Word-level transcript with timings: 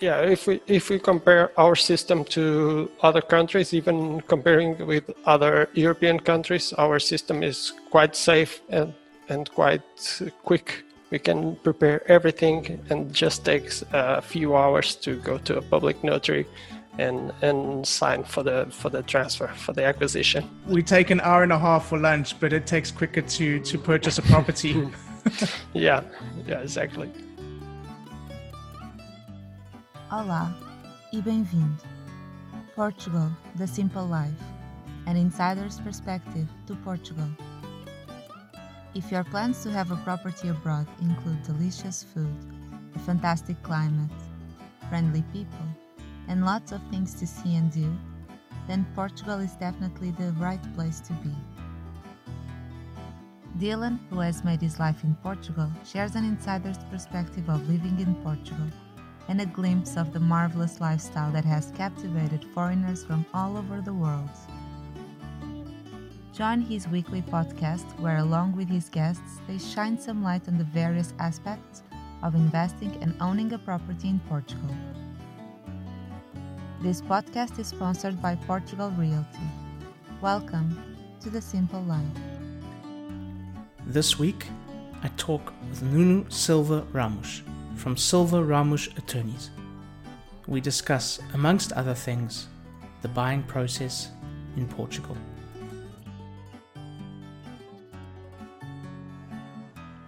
yeah, 0.00 0.20
if 0.22 0.46
we 0.46 0.60
if 0.66 0.88
we 0.88 0.98
compare 0.98 1.52
our 1.58 1.76
system 1.76 2.24
to 2.24 2.90
other 3.02 3.20
countries, 3.20 3.74
even 3.74 4.20
comparing 4.22 4.86
with 4.86 5.10
other 5.26 5.68
European 5.74 6.18
countries, 6.18 6.72
our 6.72 6.98
system 6.98 7.42
is 7.42 7.72
quite 7.90 8.16
safe 8.16 8.60
and 8.70 8.94
and 9.28 9.50
quite 9.54 9.82
quick. 10.44 10.84
We 11.10 11.18
can 11.18 11.56
prepare 11.56 12.08
everything 12.10 12.80
and 12.88 13.12
just 13.12 13.44
takes 13.44 13.84
a 13.92 14.22
few 14.22 14.56
hours 14.56 14.94
to 14.96 15.16
go 15.16 15.38
to 15.38 15.58
a 15.58 15.62
public 15.62 16.04
notary 16.04 16.46
and 16.98 17.32
and 17.42 17.86
sign 17.86 18.24
for 18.24 18.42
the 18.42 18.66
for 18.70 18.90
the 18.90 19.02
transfer 19.02 19.48
for 19.48 19.72
the 19.72 19.84
acquisition. 19.84 20.48
We 20.66 20.82
take 20.82 21.10
an 21.10 21.20
hour 21.20 21.42
and 21.42 21.52
a 21.52 21.58
half 21.58 21.88
for 21.88 21.98
lunch, 21.98 22.38
but 22.40 22.52
it 22.52 22.66
takes 22.66 22.90
quicker 22.90 23.22
to 23.22 23.60
to 23.60 23.78
purchase 23.78 24.18
a 24.18 24.22
property. 24.22 24.88
yeah, 25.74 26.02
yeah, 26.46 26.60
exactly. 26.60 27.10
Olá 30.12 30.52
e 31.12 31.22
bem-vindo. 31.22 31.78
Portugal, 32.74 33.30
The 33.54 33.66
Simple 33.68 34.06
Life, 34.06 34.42
an 35.06 35.16
insider's 35.16 35.78
perspective 35.78 36.48
to 36.66 36.74
Portugal. 36.82 37.28
If 38.92 39.12
your 39.12 39.22
plans 39.22 39.62
to 39.62 39.70
have 39.70 39.92
a 39.92 39.96
property 39.98 40.48
abroad 40.48 40.88
include 41.00 41.44
delicious 41.44 42.02
food, 42.02 42.36
a 42.96 42.98
fantastic 42.98 43.62
climate, 43.62 44.10
friendly 44.88 45.22
people, 45.32 45.68
and 46.26 46.44
lots 46.44 46.72
of 46.72 46.80
things 46.90 47.14
to 47.14 47.24
see 47.24 47.54
and 47.54 47.70
do, 47.70 47.96
then 48.66 48.84
Portugal 48.96 49.38
is 49.38 49.52
definitely 49.52 50.10
the 50.10 50.32
right 50.40 50.74
place 50.74 50.98
to 51.02 51.12
be. 51.22 51.32
Dylan, 53.60 54.00
who 54.10 54.18
has 54.18 54.42
made 54.42 54.60
his 54.60 54.80
life 54.80 55.04
in 55.04 55.14
Portugal, 55.22 55.70
shares 55.86 56.16
an 56.16 56.24
insider's 56.24 56.82
perspective 56.90 57.48
of 57.48 57.68
living 57.68 58.00
in 58.00 58.16
Portugal 58.24 58.66
and 59.30 59.40
a 59.40 59.46
glimpse 59.46 59.96
of 59.96 60.12
the 60.12 60.18
marvelous 60.18 60.80
lifestyle 60.80 61.30
that 61.30 61.44
has 61.44 61.72
captivated 61.76 62.44
foreigners 62.52 63.04
from 63.04 63.24
all 63.32 63.56
over 63.56 63.80
the 63.80 63.94
world. 63.94 64.28
Join 66.32 66.60
his 66.60 66.88
weekly 66.88 67.22
podcast, 67.22 67.86
where, 68.00 68.16
along 68.16 68.56
with 68.56 68.68
his 68.68 68.88
guests, 68.88 69.38
they 69.46 69.56
shine 69.56 69.96
some 69.96 70.24
light 70.24 70.48
on 70.48 70.58
the 70.58 70.64
various 70.64 71.14
aspects 71.20 71.84
of 72.24 72.34
investing 72.34 72.92
and 73.02 73.14
owning 73.20 73.52
a 73.52 73.58
property 73.58 74.08
in 74.08 74.18
Portugal. 74.28 74.74
This 76.80 77.00
podcast 77.00 77.56
is 77.60 77.68
sponsored 77.68 78.20
by 78.20 78.34
Portugal 78.34 78.90
Realty. 78.98 79.48
Welcome 80.20 80.96
to 81.20 81.30
the 81.30 81.40
Simple 81.40 81.82
Life. 81.82 82.02
This 83.86 84.18
week, 84.18 84.48
I 85.04 85.08
talk 85.16 85.52
with 85.68 85.82
Nuno 85.82 86.28
Silva 86.30 86.84
Ramos 86.92 87.42
from 87.80 87.96
Silva 87.96 88.44
Ramos 88.44 88.88
Attorneys. 88.98 89.48
We 90.46 90.60
discuss, 90.60 91.18
amongst 91.32 91.72
other 91.72 91.94
things, 91.94 92.46
the 93.00 93.08
buying 93.08 93.42
process 93.44 94.10
in 94.58 94.68
Portugal. 94.68 95.16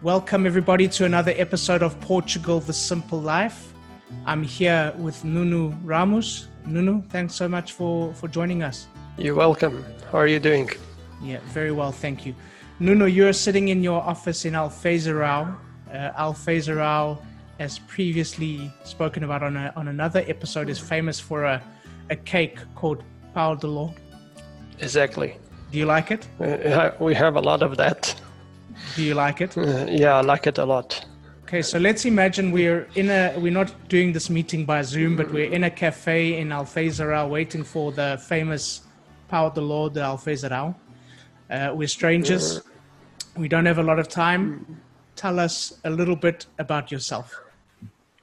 Welcome, 0.02 0.44
everybody, 0.44 0.86
to 0.88 1.06
another 1.06 1.32
episode 1.36 1.82
of 1.82 1.98
Portugal 2.02 2.60
The 2.60 2.74
Simple 2.74 3.18
Life. 3.18 3.72
I'm 4.26 4.42
here 4.42 4.92
with 4.98 5.24
Nuno 5.24 5.68
Ramos. 5.82 6.48
Nuno, 6.66 7.02
thanks 7.08 7.34
so 7.34 7.48
much 7.48 7.72
for, 7.72 8.12
for 8.12 8.28
joining 8.28 8.62
us. 8.62 8.86
You're 9.16 9.34
welcome. 9.34 9.82
How 10.10 10.18
are 10.18 10.26
you 10.26 10.40
doing? 10.40 10.68
Yeah, 11.22 11.38
very 11.54 11.72
well, 11.72 11.90
thank 11.90 12.26
you. 12.26 12.34
Nuno, 12.80 13.06
you're 13.06 13.32
sitting 13.32 13.68
in 13.68 13.82
your 13.82 14.02
office 14.02 14.44
in 14.44 14.52
Alfeizerão. 14.52 15.56
Uh, 15.90 16.10
as 17.62 17.78
previously 17.78 18.72
spoken 18.84 19.22
about 19.22 19.42
on, 19.42 19.56
a, 19.56 19.72
on 19.76 19.88
another 19.88 20.24
episode, 20.26 20.68
is 20.68 20.78
famous 20.78 21.20
for 21.20 21.44
a, 21.44 21.62
a 22.10 22.16
cake 22.16 22.58
called 22.74 23.04
Pão 23.34 23.58
de 23.58 23.66
Ló. 23.66 23.94
Exactly. 24.80 25.36
Do 25.70 25.78
you 25.78 25.86
like 25.86 26.10
it? 26.10 26.26
Uh, 26.40 26.90
we 26.98 27.14
have 27.14 27.36
a 27.36 27.40
lot 27.40 27.62
of 27.62 27.76
that. 27.76 28.14
Do 28.96 29.02
you 29.02 29.14
like 29.14 29.40
it? 29.40 29.56
Uh, 29.56 29.86
yeah, 29.88 30.16
I 30.16 30.20
like 30.22 30.46
it 30.48 30.58
a 30.58 30.64
lot. 30.64 31.06
Okay, 31.44 31.62
so 31.62 31.78
let's 31.78 32.04
imagine 32.04 32.50
we're 32.50 32.88
in 32.94 33.10
a 33.10 33.34
we're 33.38 33.52
not 33.52 33.72
doing 33.88 34.12
this 34.12 34.28
meeting 34.28 34.64
by 34.64 34.82
Zoom, 34.82 35.16
but 35.16 35.30
we're 35.32 35.52
in 35.52 35.64
a 35.64 35.70
cafe 35.70 36.38
in 36.40 36.48
Alfeizerão 36.48 37.28
waiting 37.28 37.62
for 37.62 37.92
the 37.92 38.18
famous 38.26 38.80
Pão 39.30 39.54
de 39.54 39.60
Ló 39.60 39.88
de 39.88 40.00
Alfeizerão. 40.00 40.74
Uh, 41.50 41.70
we're 41.74 41.88
strangers. 41.88 42.62
We 43.36 43.48
don't 43.48 43.66
have 43.66 43.78
a 43.78 43.82
lot 43.82 43.98
of 43.98 44.08
time. 44.08 44.80
Tell 45.14 45.38
us 45.38 45.78
a 45.84 45.90
little 45.90 46.16
bit 46.16 46.46
about 46.58 46.90
yourself. 46.90 47.38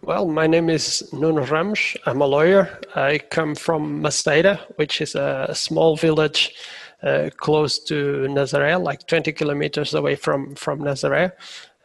Well, 0.02 0.28
my 0.28 0.48
name 0.48 0.70
is 0.70 1.12
Nun 1.12 1.36
Ramos. 1.36 1.98
I'm 2.06 2.22
a 2.22 2.26
lawyer. 2.26 2.80
I 2.96 3.18
come 3.18 3.54
from 3.54 4.02
Maceira, 4.02 4.58
which 4.78 5.02
is 5.02 5.14
a 5.14 5.52
small 5.54 5.98
village 5.98 6.56
uh, 7.04 7.30
close 7.36 7.80
to 7.80 8.26
Nazaré, 8.30 8.82
like 8.82 9.06
20 9.08 9.34
kilometers 9.34 9.94
away 9.94 10.16
from, 10.16 10.56
from 10.56 10.80
Nazaré. 10.80 11.34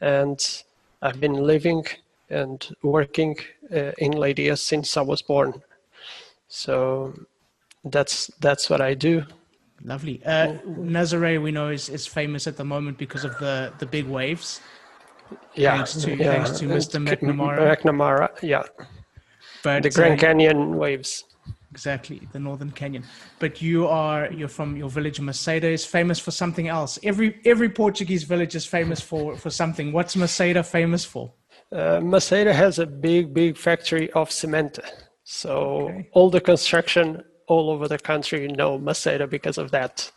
And 0.01 0.41
I've 1.03 1.19
been 1.19 1.35
living 1.35 1.87
and 2.31 2.65
working 2.83 3.37
uh, 3.73 3.93
in 3.99 4.13
Leiria 4.13 4.57
since 4.57 4.97
I 4.97 5.03
was 5.03 5.21
born. 5.21 5.61
So 6.47 7.15
that's 7.85 8.29
that's 8.39 8.71
what 8.71 8.81
I 8.81 8.95
do. 8.95 9.25
Lovely. 9.83 10.23
Uh, 10.25 10.55
Nazaré, 10.67 11.43
we 11.43 11.51
know, 11.51 11.69
is, 11.69 11.89
is 11.89 12.07
famous 12.07 12.47
at 12.47 12.57
the 12.57 12.65
moment 12.65 12.97
because 12.97 13.25
of 13.25 13.37
the, 13.39 13.73
the 13.81 13.87
big 13.87 14.07
waves 14.07 14.61
yeah, 15.55 15.77
thanks 15.77 15.95
to 16.03 16.17
yeah. 16.17 16.33
thanks 16.33 16.59
to 16.59 16.67
Mr. 16.67 17.05
McNamara. 17.07 17.77
McNamara, 17.77 18.43
yeah. 18.43 18.63
But 19.63 19.83
the 19.83 19.91
Grand 19.91 20.19
uh, 20.19 20.27
Canyon 20.27 20.77
waves. 20.77 21.25
Exactly, 21.71 22.29
the 22.33 22.39
Northern 22.39 22.71
Canyon. 22.71 23.03
But 23.41 23.61
you 23.61 23.89
are 23.89 24.31
you're 24.33 24.49
from 24.49 24.77
your 24.77 24.89
village 24.89 25.21
Maceira 25.21 25.67
is 25.67 25.85
famous 25.85 26.21
for 26.21 26.31
something 26.31 26.69
else. 26.69 26.99
Every 27.03 27.41
every 27.45 27.69
Portuguese 27.69 28.23
village 28.23 28.55
is 28.55 28.65
famous 28.65 29.01
for 29.01 29.37
for 29.37 29.51
something. 29.51 29.93
What's 29.93 30.15
Maceira 30.15 30.63
famous 30.63 31.05
for? 31.05 31.33
Uh, 31.73 32.01
Maceira 32.01 32.53
has 32.53 32.79
a 32.79 32.87
big 32.87 33.35
big 33.35 33.57
factory 33.57 34.11
of 34.13 34.31
cement. 34.31 34.79
So 35.25 35.53
Okay. 35.89 36.09
all 36.13 36.31
the 36.31 36.41
construction 36.41 37.25
all 37.49 37.71
over 37.71 37.89
the 37.89 37.99
country 37.99 38.47
know 38.47 38.79
Maceira 38.79 39.27
because 39.27 39.59
of 39.59 39.71
that. 39.73 40.11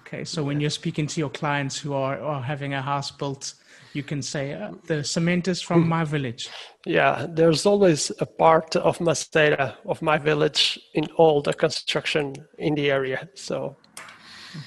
Okay, 0.00 0.24
so 0.24 0.42
when 0.42 0.60
you're 0.60 0.70
speaking 0.70 1.06
to 1.06 1.20
your 1.20 1.30
clients 1.30 1.78
who 1.78 1.92
are, 1.92 2.20
are 2.20 2.42
having 2.42 2.74
a 2.74 2.82
house 2.82 3.10
built, 3.10 3.54
you 3.92 4.02
can 4.02 4.22
say 4.22 4.54
uh, 4.54 4.72
the 4.86 5.04
cement 5.04 5.48
is 5.48 5.60
from 5.60 5.86
my 5.86 6.04
village. 6.04 6.48
Yeah, 6.86 7.26
there's 7.28 7.66
always 7.66 8.10
a 8.20 8.26
part 8.26 8.74
of 8.76 9.00
Maceira 9.00 9.76
of 9.84 10.00
my 10.00 10.18
village 10.18 10.78
in 10.94 11.06
all 11.16 11.42
the 11.42 11.52
construction 11.52 12.34
in 12.58 12.74
the 12.74 12.90
area. 12.90 13.28
So 13.34 13.76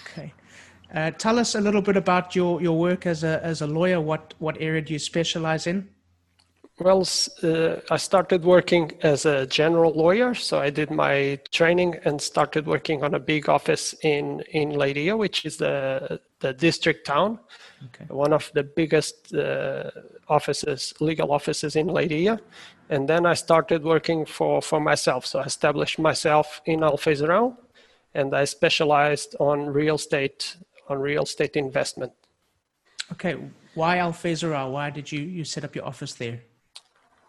Okay. 0.02 0.34
Uh, 0.94 1.12
tell 1.12 1.40
us 1.40 1.56
a 1.56 1.62
little 1.62 1.82
bit 1.82 1.98
about 1.98 2.36
your, 2.36 2.62
your 2.62 2.78
work 2.78 3.06
as 3.06 3.24
a 3.24 3.44
as 3.44 3.62
a 3.62 3.68
lawyer. 3.68 4.00
What 4.00 4.34
what 4.40 4.58
area 4.60 4.82
do 4.82 4.94
you 4.94 5.00
specialize 5.00 5.68
in? 5.68 5.90
Well, 6.78 7.06
uh, 7.42 7.78
I 7.90 7.96
started 7.98 8.44
working 8.44 8.92
as 9.02 9.26
a 9.26 9.46
general 9.48 9.94
lawyer, 9.94 10.34
so 10.34 10.60
I 10.60 10.70
did 10.70 10.92
my 10.92 11.40
training 11.52 11.96
and 12.04 12.22
started 12.22 12.68
working 12.68 13.02
on 13.02 13.14
a 13.14 13.20
big 13.20 13.48
office 13.48 13.96
in 14.04 14.42
in 14.52 14.72
Leiria, 14.74 15.18
which 15.18 15.46
is 15.46 15.56
the 15.58 16.20
the 16.40 16.54
district 16.54 17.06
town, 17.06 17.40
Okay. 17.86 18.06
one 18.10 18.34
of 18.34 18.52
the 18.54 18.64
biggest 18.64 19.34
uh, 19.34 19.90
offices, 20.28 20.94
legal 21.00 21.32
offices 21.32 21.76
in 21.76 21.88
Leiria. 21.88 22.40
And 22.90 23.08
then 23.08 23.26
I 23.26 23.36
started 23.36 23.84
working 23.84 24.26
for 24.26 24.62
for 24.62 24.82
myself, 24.82 25.26
so 25.26 25.40
I 25.40 25.46
established 25.46 25.98
myself 26.00 26.62
in 26.66 26.82
Alfeizerão, 26.82 27.56
and 28.14 28.34
I 28.36 28.46
specialized 28.46 29.36
on 29.40 29.74
real 29.74 29.96
estate 29.96 30.58
on 30.90 31.00
real 31.00 31.24
estate 31.24 31.56
investment. 31.60 32.12
Okay. 33.14 33.36
Why 33.76 33.98
Alfeizerão? 34.00 34.72
Why 34.72 34.90
did 34.92 35.10
you 35.12 35.22
you 35.22 35.46
set 35.46 35.64
up 35.64 35.74
your 35.76 35.88
office 35.88 36.16
there? 36.16 36.40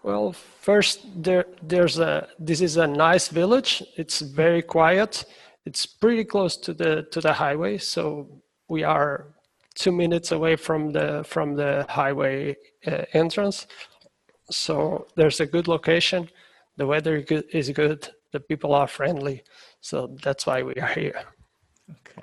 Well, 0.06 0.32
first 0.32 1.00
there 1.20 1.46
there's 1.60 1.98
a 1.98 2.28
this 2.38 2.60
is 2.60 2.76
a 2.76 2.86
nice 2.86 3.26
village. 3.26 3.82
It's 3.96 4.20
very 4.20 4.62
quiet. 4.62 5.24
It's 5.64 5.84
pretty 5.84 6.24
close 6.24 6.56
to 6.58 6.72
the 6.72 7.02
to 7.10 7.20
the 7.20 7.32
highway, 7.32 7.78
so 7.78 8.28
we 8.68 8.84
are 8.84 9.34
two 9.74 9.90
minutes 9.90 10.30
away 10.30 10.54
from 10.54 10.92
the 10.92 11.24
from 11.24 11.56
the 11.56 11.84
highway 11.88 12.56
uh, 12.86 13.02
entrance. 13.14 13.66
So 14.48 15.08
there's 15.16 15.40
a 15.40 15.46
good 15.46 15.66
location. 15.66 16.30
The 16.76 16.86
weather 16.86 17.16
is 17.52 17.70
good. 17.70 18.08
The 18.32 18.38
people 18.38 18.74
are 18.74 18.86
friendly. 18.86 19.42
So 19.80 20.16
that's 20.22 20.46
why 20.46 20.62
we 20.62 20.74
are 20.74 20.94
here. 20.94 21.20
Okay. 21.90 22.22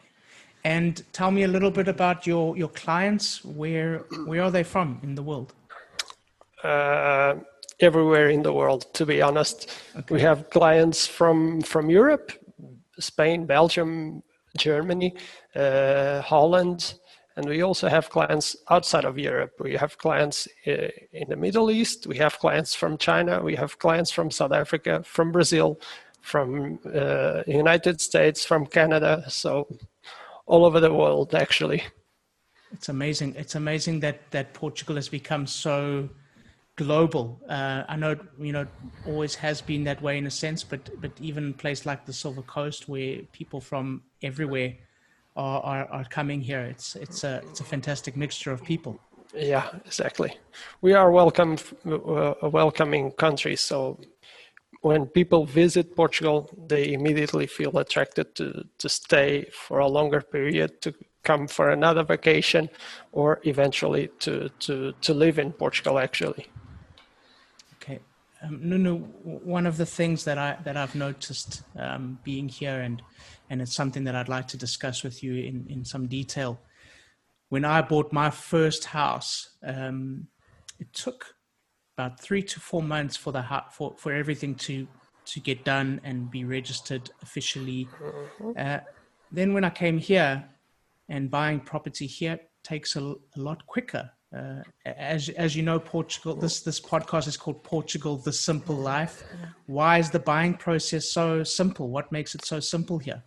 And 0.64 1.04
tell 1.12 1.32
me 1.32 1.44
a 1.44 1.50
little 1.50 1.72
bit 1.72 1.90
about 1.90 2.26
your 2.26 2.56
your 2.56 2.70
clients. 2.70 3.44
Where 3.44 4.06
where 4.26 4.44
are 4.44 4.52
they 4.52 4.64
from 4.64 5.00
in 5.04 5.16
the 5.16 5.24
world? 5.24 5.54
uh, 6.64 7.36
everywhere 7.80 8.30
in 8.30 8.44
the 8.44 8.54
world. 8.54 8.94
To 8.94 9.06
be 9.06 9.22
honest, 9.22 9.70
we 10.10 10.22
have 10.22 10.50
clients 10.50 11.08
from 11.08 11.62
from 11.62 11.90
Europe, 11.90 12.32
Spain, 13.00 13.46
Belgium, 13.46 14.24
Germany, 14.58 15.16
uh, 15.56 16.22
Holland, 16.22 16.96
And 17.36 17.48
we 17.48 17.64
also 17.64 17.88
have 17.90 18.10
clients 18.10 18.56
outside 18.70 19.06
of 19.06 19.18
Europe. 19.18 19.54
We 19.60 19.74
have 19.74 19.98
clients 19.98 20.48
uh, 20.68 20.90
in 21.12 21.30
the 21.30 21.36
Middle 21.36 21.72
East. 21.72 22.06
We 22.06 22.18
have 22.18 22.38
clients 22.38 22.76
from 22.76 22.98
China. 22.98 23.42
We 23.42 23.56
have 23.56 23.80
clients 23.80 24.12
from 24.12 24.30
South 24.30 24.52
Africa, 24.52 25.02
from 25.04 25.32
Brazil, 25.32 25.80
from 26.22 26.80
uh, 26.94 27.42
United 27.48 28.02
States, 28.02 28.46
from 28.46 28.68
Canada. 28.68 29.24
So 29.30 29.68
all 30.46 30.64
over 30.64 30.80
the 30.80 30.94
world, 30.94 31.34
actually. 31.34 31.84
It's 32.72 32.90
amazing. 32.90 33.36
It's 33.36 33.56
amazing 33.56 34.00
that 34.02 34.30
that 34.32 34.54
Portugal 34.54 34.96
has 34.96 35.10
become 35.10 35.48
so 35.48 36.10
global. 36.76 37.40
Uh, 37.48 37.84
I 37.88 37.96
know 37.96 38.16
you 38.40 38.52
know 38.52 38.66
always 39.06 39.36
has 39.36 39.62
been 39.62 39.84
that 39.86 40.02
way 40.02 40.18
in 40.18 40.26
a 40.26 40.32
sense, 40.32 40.64
but 40.64 40.90
but 41.02 41.12
even 41.20 41.50
a 41.50 41.54
place 41.54 41.86
like 41.86 42.06
the 42.06 42.14
Silver 42.14 42.42
Coast, 42.42 42.90
where 42.90 43.20
people 43.32 43.62
from 43.62 44.04
everywhere 44.22 44.74
are, 45.36 45.62
are, 45.62 45.86
are 45.88 46.06
coming 46.06 46.42
here, 46.42 46.62
it's 46.62 46.96
it's 46.96 47.24
a 47.24 47.42
it's 47.50 47.60
a 47.60 47.64
fantastic 47.64 48.16
mixture 48.16 48.52
of 48.52 48.64
people. 48.64 49.00
Yeah, 49.36 49.68
exactly. 49.86 50.38
We 50.82 50.94
are 50.94 51.12
welcome 51.12 51.58
uh, 51.86 52.34
a 52.42 52.50
welcoming 52.50 53.12
country, 53.12 53.56
so 53.56 54.00
when 54.82 55.06
people 55.08 55.46
visit 55.46 55.96
Portugal, 55.96 56.50
they 56.68 56.94
immediately 56.94 57.48
feel 57.48 57.78
attracted 57.78 58.36
to 58.36 58.66
to 58.78 58.90
stay 58.90 59.46
for 59.52 59.80
a 59.80 59.88
longer 59.88 60.22
period 60.22 60.82
to 60.82 60.94
come 61.24 61.48
for 61.48 61.70
another 61.70 62.04
vacation 62.04 62.70
or 63.12 63.40
eventually 63.44 64.10
to, 64.20 64.50
to, 64.60 64.94
to 65.02 65.14
live 65.14 65.40
in 65.40 65.52
Portugal 65.54 65.98
actually. 65.98 66.48
Um, 68.44 68.60
Nuno, 68.62 68.98
one 68.98 69.66
of 69.66 69.78
the 69.78 69.86
things 69.86 70.26
that 70.26 70.38
I 70.38 70.58
that 70.64 70.76
I've 70.76 70.96
noticed 70.96 71.64
um, 71.78 72.20
being 72.24 72.50
here, 72.50 72.82
and 72.82 73.02
and 73.50 73.62
it's 73.62 73.74
something 73.74 74.04
that 74.04 74.16
I'd 74.16 74.30
like 74.30 74.48
to 74.50 74.58
discuss 74.58 75.04
with 75.04 75.24
you 75.24 75.36
in, 75.36 75.66
in 75.70 75.86
some 75.86 76.08
detail. 76.08 76.60
When 77.50 77.66
I 77.66 77.82
bought 77.82 78.12
my 78.12 78.30
first 78.30 78.86
house, 78.86 79.50
um, 79.64 80.28
it 80.80 80.92
took 80.94 81.36
about 81.98 82.20
three 82.20 82.42
to 82.44 82.60
four 82.60 82.84
months 82.84 83.16
for 83.16 83.32
the 83.32 83.46
for 83.72 83.96
for 83.98 84.12
everything 84.12 84.56
to 84.56 84.88
to 85.26 85.40
get 85.40 85.64
done 85.64 86.02
and 86.04 86.30
be 86.30 86.44
registered 86.44 87.10
officially. 87.22 87.88
Mm-hmm. 88.02 88.52
Uh, 88.58 88.80
then 89.32 89.54
when 89.54 89.64
I 89.64 89.70
came 89.70 89.98
here, 89.98 90.44
and 91.10 91.30
buying 91.30 91.60
property 91.60 92.08
here 92.08 92.40
takes 92.64 92.96
a, 92.96 93.02
a 93.02 93.16
lot 93.36 93.66
quicker. 93.68 94.12
Uh, 94.36 94.64
as 94.86 95.30
as 95.30 95.56
you 95.56 95.62
know, 95.62 95.80
Portugal. 95.80 96.36
This 96.36 96.62
this 96.62 96.80
podcast 96.80 97.28
is 97.28 97.38
called 97.38 97.64
Portugal: 97.64 98.18
The 98.18 98.34
Simple 98.34 98.76
Life. 98.76 99.24
Why 99.68 100.00
is 100.00 100.10
the 100.10 100.20
buying 100.20 100.56
process 100.56 101.06
so 101.10 101.44
simple? 101.44 101.90
What 101.90 102.12
makes 102.12 102.34
it 102.34 102.44
so 102.46 102.60
simple 102.60 102.98
here? 102.98 103.22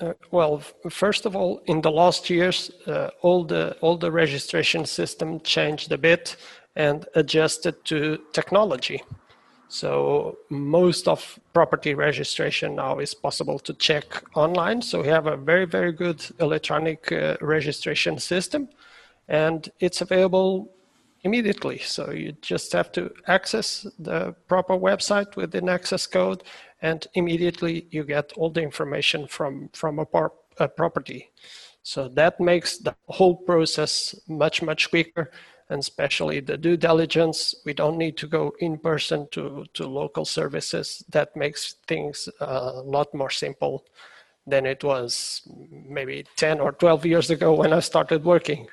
Uh, 0.00 0.12
well, 0.30 0.62
first 0.90 1.26
of 1.26 1.34
all, 1.34 1.62
in 1.66 1.80
the 1.80 1.90
last 1.90 2.28
years, 2.28 2.70
uh, 2.86 3.08
all 3.22 3.44
the 3.44 3.76
all 3.80 3.96
the 3.96 4.10
registration 4.10 4.84
system 4.84 5.40
changed 5.40 5.92
a 5.92 5.98
bit 5.98 6.36
and 6.76 7.06
adjusted 7.14 7.84
to 7.84 8.18
technology. 8.32 9.02
So 9.68 10.36
most 10.50 11.06
of 11.06 11.38
property 11.52 11.94
registration 11.94 12.74
now 12.74 12.98
is 12.98 13.14
possible 13.14 13.58
to 13.60 13.72
check 13.74 14.04
online. 14.34 14.82
So 14.82 15.00
we 15.00 15.08
have 15.08 15.28
a 15.28 15.36
very, 15.36 15.64
very 15.64 15.92
good 15.92 16.24
electronic 16.40 17.12
uh, 17.12 17.36
registration 17.40 18.18
system 18.18 18.68
and 19.30 19.70
it's 19.78 20.00
available 20.00 20.68
immediately. 21.22 21.78
So 21.78 22.10
you 22.10 22.32
just 22.42 22.72
have 22.72 22.90
to 22.92 23.10
access 23.26 23.86
the 23.98 24.34
proper 24.48 24.76
website 24.76 25.36
with 25.36 25.54
an 25.54 25.68
access 25.68 26.06
code 26.06 26.42
and 26.82 27.06
immediately 27.14 27.86
you 27.90 28.04
get 28.04 28.32
all 28.36 28.50
the 28.50 28.62
information 28.62 29.26
from, 29.28 29.70
from 29.72 29.98
a, 29.98 30.04
par- 30.04 30.32
a 30.58 30.66
property. 30.66 31.30
So 31.82 32.08
that 32.08 32.40
makes 32.40 32.78
the 32.78 32.94
whole 33.08 33.36
process 33.36 34.14
much, 34.28 34.62
much 34.62 34.90
quicker 34.90 35.30
and 35.68 35.78
especially 35.78 36.40
the 36.40 36.56
due 36.56 36.76
diligence. 36.76 37.54
We 37.64 37.74
don't 37.74 37.98
need 37.98 38.16
to 38.18 38.26
go 38.26 38.52
in 38.58 38.78
person 38.78 39.28
to, 39.32 39.64
to 39.74 39.86
local 39.86 40.24
services. 40.24 41.04
That 41.10 41.36
makes 41.36 41.74
things 41.86 42.28
uh, 42.40 42.72
a 42.74 42.82
lot 42.82 43.14
more 43.14 43.30
simple 43.30 43.84
than 44.46 44.66
it 44.66 44.82
was 44.82 45.42
maybe 45.70 46.24
10 46.36 46.58
or 46.58 46.72
12 46.72 47.06
years 47.06 47.30
ago 47.30 47.54
when 47.54 47.72
I 47.72 47.80
started 47.80 48.24
working. 48.24 48.66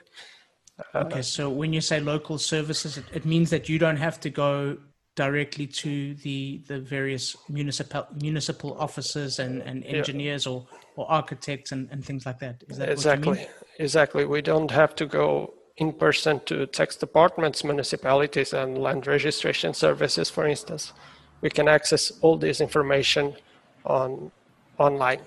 Okay, 0.94 1.22
so 1.22 1.50
when 1.50 1.74
you 1.74 1.82
say 1.82 2.00
local 2.00 2.38
services, 2.38 2.98
it, 2.98 3.06
it, 3.12 3.26
means 3.26 3.50
that 3.50 3.68
you 3.68 3.80
don't 3.80 3.98
have 3.98 4.20
to 4.20 4.30
go 4.30 4.78
directly 5.16 5.66
to 5.66 6.14
the 6.16 6.62
the 6.68 6.80
various 6.80 7.36
municipal 7.50 8.06
municipal 8.22 8.78
offices 8.80 9.40
and, 9.40 9.64
and 9.64 9.84
engineers 9.86 10.46
yeah. 10.46 10.52
or, 10.52 10.68
or 10.96 11.12
architects 11.12 11.72
and, 11.72 11.90
and 11.92 12.06
things 12.06 12.26
like 12.28 12.38
that. 12.38 12.64
Is 12.70 12.78
that 12.78 12.90
exactly 12.90 13.48
exactly? 13.80 14.26
We 14.26 14.42
don't 14.42 14.70
have 14.70 14.94
to 14.96 15.06
go 15.08 15.54
in 15.78 15.94
person 15.94 16.42
to 16.46 16.68
tax 16.68 16.96
departments, 16.96 17.64
municipalities, 17.64 18.54
and 18.54 18.78
land 18.78 19.08
registration 19.08 19.74
services, 19.74 20.30
for 20.30 20.48
instance. 20.48 20.94
We 21.42 21.50
can 21.50 21.68
access 21.68 22.12
all 22.22 22.38
this 22.38 22.62
information 22.62 23.36
on 23.86 24.32
online. 24.78 25.22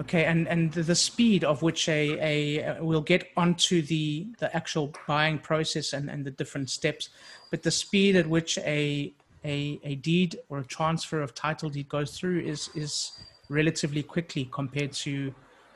Okay, 0.00 0.24
and, 0.24 0.48
and 0.48 0.72
the 0.72 0.94
speed 0.94 1.44
of 1.44 1.62
which 1.62 1.88
a, 1.88 2.58
a 2.58 2.82
we'll 2.82 3.00
get 3.00 3.28
onto 3.36 3.80
the, 3.80 4.26
the 4.40 4.54
actual 4.54 4.92
buying 5.06 5.38
process 5.38 5.92
and, 5.92 6.10
and 6.10 6.24
the 6.24 6.32
different 6.32 6.68
steps, 6.68 7.10
but 7.50 7.62
the 7.62 7.70
speed 7.70 8.16
at 8.16 8.26
which 8.26 8.58
a, 8.58 9.14
a, 9.44 9.78
a 9.84 9.94
deed 9.96 10.36
or 10.48 10.58
a 10.58 10.64
transfer 10.64 11.22
of 11.22 11.32
title 11.34 11.70
deed 11.70 11.88
goes 11.88 12.18
through 12.18 12.40
is, 12.40 12.70
is 12.74 13.12
relatively 13.48 14.02
quickly 14.02 14.48
compared 14.52 14.92
to 14.92 15.32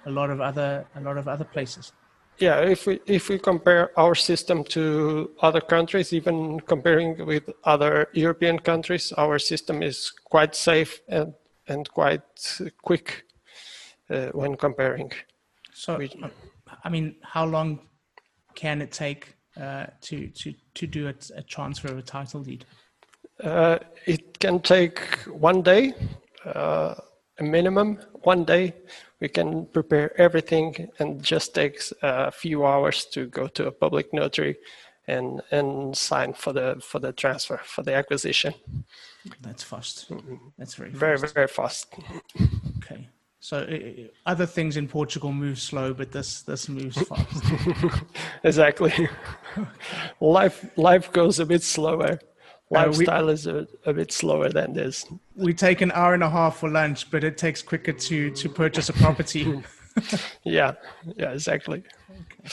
a 0.06 0.10
lot 0.10 0.30
of 0.30 0.40
other 0.40 0.86
a 0.96 1.00
lot 1.00 1.16
of 1.16 1.28
other 1.28 1.44
places. 1.44 1.92
Yeah, 2.38 2.60
if 2.60 2.86
we 2.86 3.00
if 3.06 3.28
we 3.28 3.38
compare 3.38 3.90
our 3.98 4.14
system 4.14 4.64
to 4.64 5.30
other 5.42 5.60
countries, 5.60 6.12
even 6.12 6.60
comparing 6.60 7.26
with 7.26 7.50
other 7.64 8.08
European 8.12 8.58
countries, 8.60 9.12
our 9.12 9.38
system 9.38 9.82
is 9.82 10.12
quite 10.24 10.54
safe 10.54 11.00
and 11.08 11.34
and 11.66 11.88
quite 11.90 12.22
quick 12.82 13.06
uh, 13.08 13.27
when 14.32 14.56
comparing. 14.56 15.10
So, 15.72 15.96
we, 15.96 16.10
I 16.84 16.88
mean, 16.88 17.16
how 17.22 17.44
long 17.44 17.80
can 18.54 18.82
it 18.82 18.92
take 18.92 19.34
uh, 19.60 19.86
to 20.02 20.28
to 20.28 20.54
to 20.74 20.86
do 20.86 21.08
a, 21.08 21.14
a, 21.36 21.42
transfer 21.42 21.88
of 21.88 21.98
a 21.98 22.02
title 22.02 22.42
deed? 22.42 22.64
Uh, 23.42 23.78
it 24.06 24.38
can 24.38 24.60
take 24.60 25.00
one 25.26 25.62
day, 25.62 25.94
uh, 26.44 26.94
a 27.38 27.42
minimum 27.42 27.98
one 28.24 28.44
day 28.44 28.74
we 29.20 29.28
can 29.28 29.66
prepare 29.66 30.18
everything 30.20 30.88
and 30.98 31.22
just 31.22 31.54
takes 31.54 31.92
a 32.02 32.30
few 32.30 32.66
hours 32.66 33.04
to 33.06 33.26
go 33.26 33.46
to 33.46 33.66
a 33.66 33.72
public 33.72 34.12
notary 34.12 34.56
and 35.06 35.40
and 35.50 35.96
sign 35.96 36.32
for 36.32 36.52
the 36.52 36.76
for 36.82 36.98
the 36.98 37.12
transfer 37.12 37.60
for 37.64 37.82
the 37.82 37.94
acquisition 37.94 38.52
that's 39.40 39.62
fast 39.62 40.10
that's 40.58 40.74
very 40.74 40.90
very 40.90 41.18
fast. 41.18 41.34
very 41.34 41.48
fast 41.48 41.86
okay 41.98 42.46
so 43.40 43.58
uh, 43.58 44.08
other 44.26 44.46
things 44.46 44.76
in 44.76 44.88
portugal 44.88 45.32
move 45.32 45.58
slow 45.58 45.94
but 45.94 46.12
this 46.12 46.42
this 46.42 46.68
moves 46.68 47.00
fast 47.08 47.44
exactly 48.44 49.08
life 50.20 50.66
life 50.76 51.12
goes 51.12 51.38
a 51.38 51.46
bit 51.46 51.62
slower 51.62 52.18
lifestyle 52.70 53.24
uh, 53.24 53.26
we, 53.26 53.32
is 53.32 53.46
a, 53.46 53.66
a, 53.86 53.92
bit 53.92 54.12
slower 54.12 54.50
than 54.50 54.72
this. 54.72 55.06
We 55.36 55.54
take 55.54 55.80
an 55.80 55.90
hour 55.92 56.14
and 56.14 56.22
a 56.22 56.30
half 56.30 56.58
for 56.58 56.68
lunch, 56.68 57.10
but 57.10 57.24
it 57.24 57.38
takes 57.38 57.62
quicker 57.62 57.92
to 57.92 58.30
to 58.30 58.48
purchase 58.48 58.88
a 58.88 58.92
property. 58.92 59.62
yeah, 60.44 60.72
yeah, 61.16 61.32
exactly. 61.32 61.82
Okay. 62.10 62.50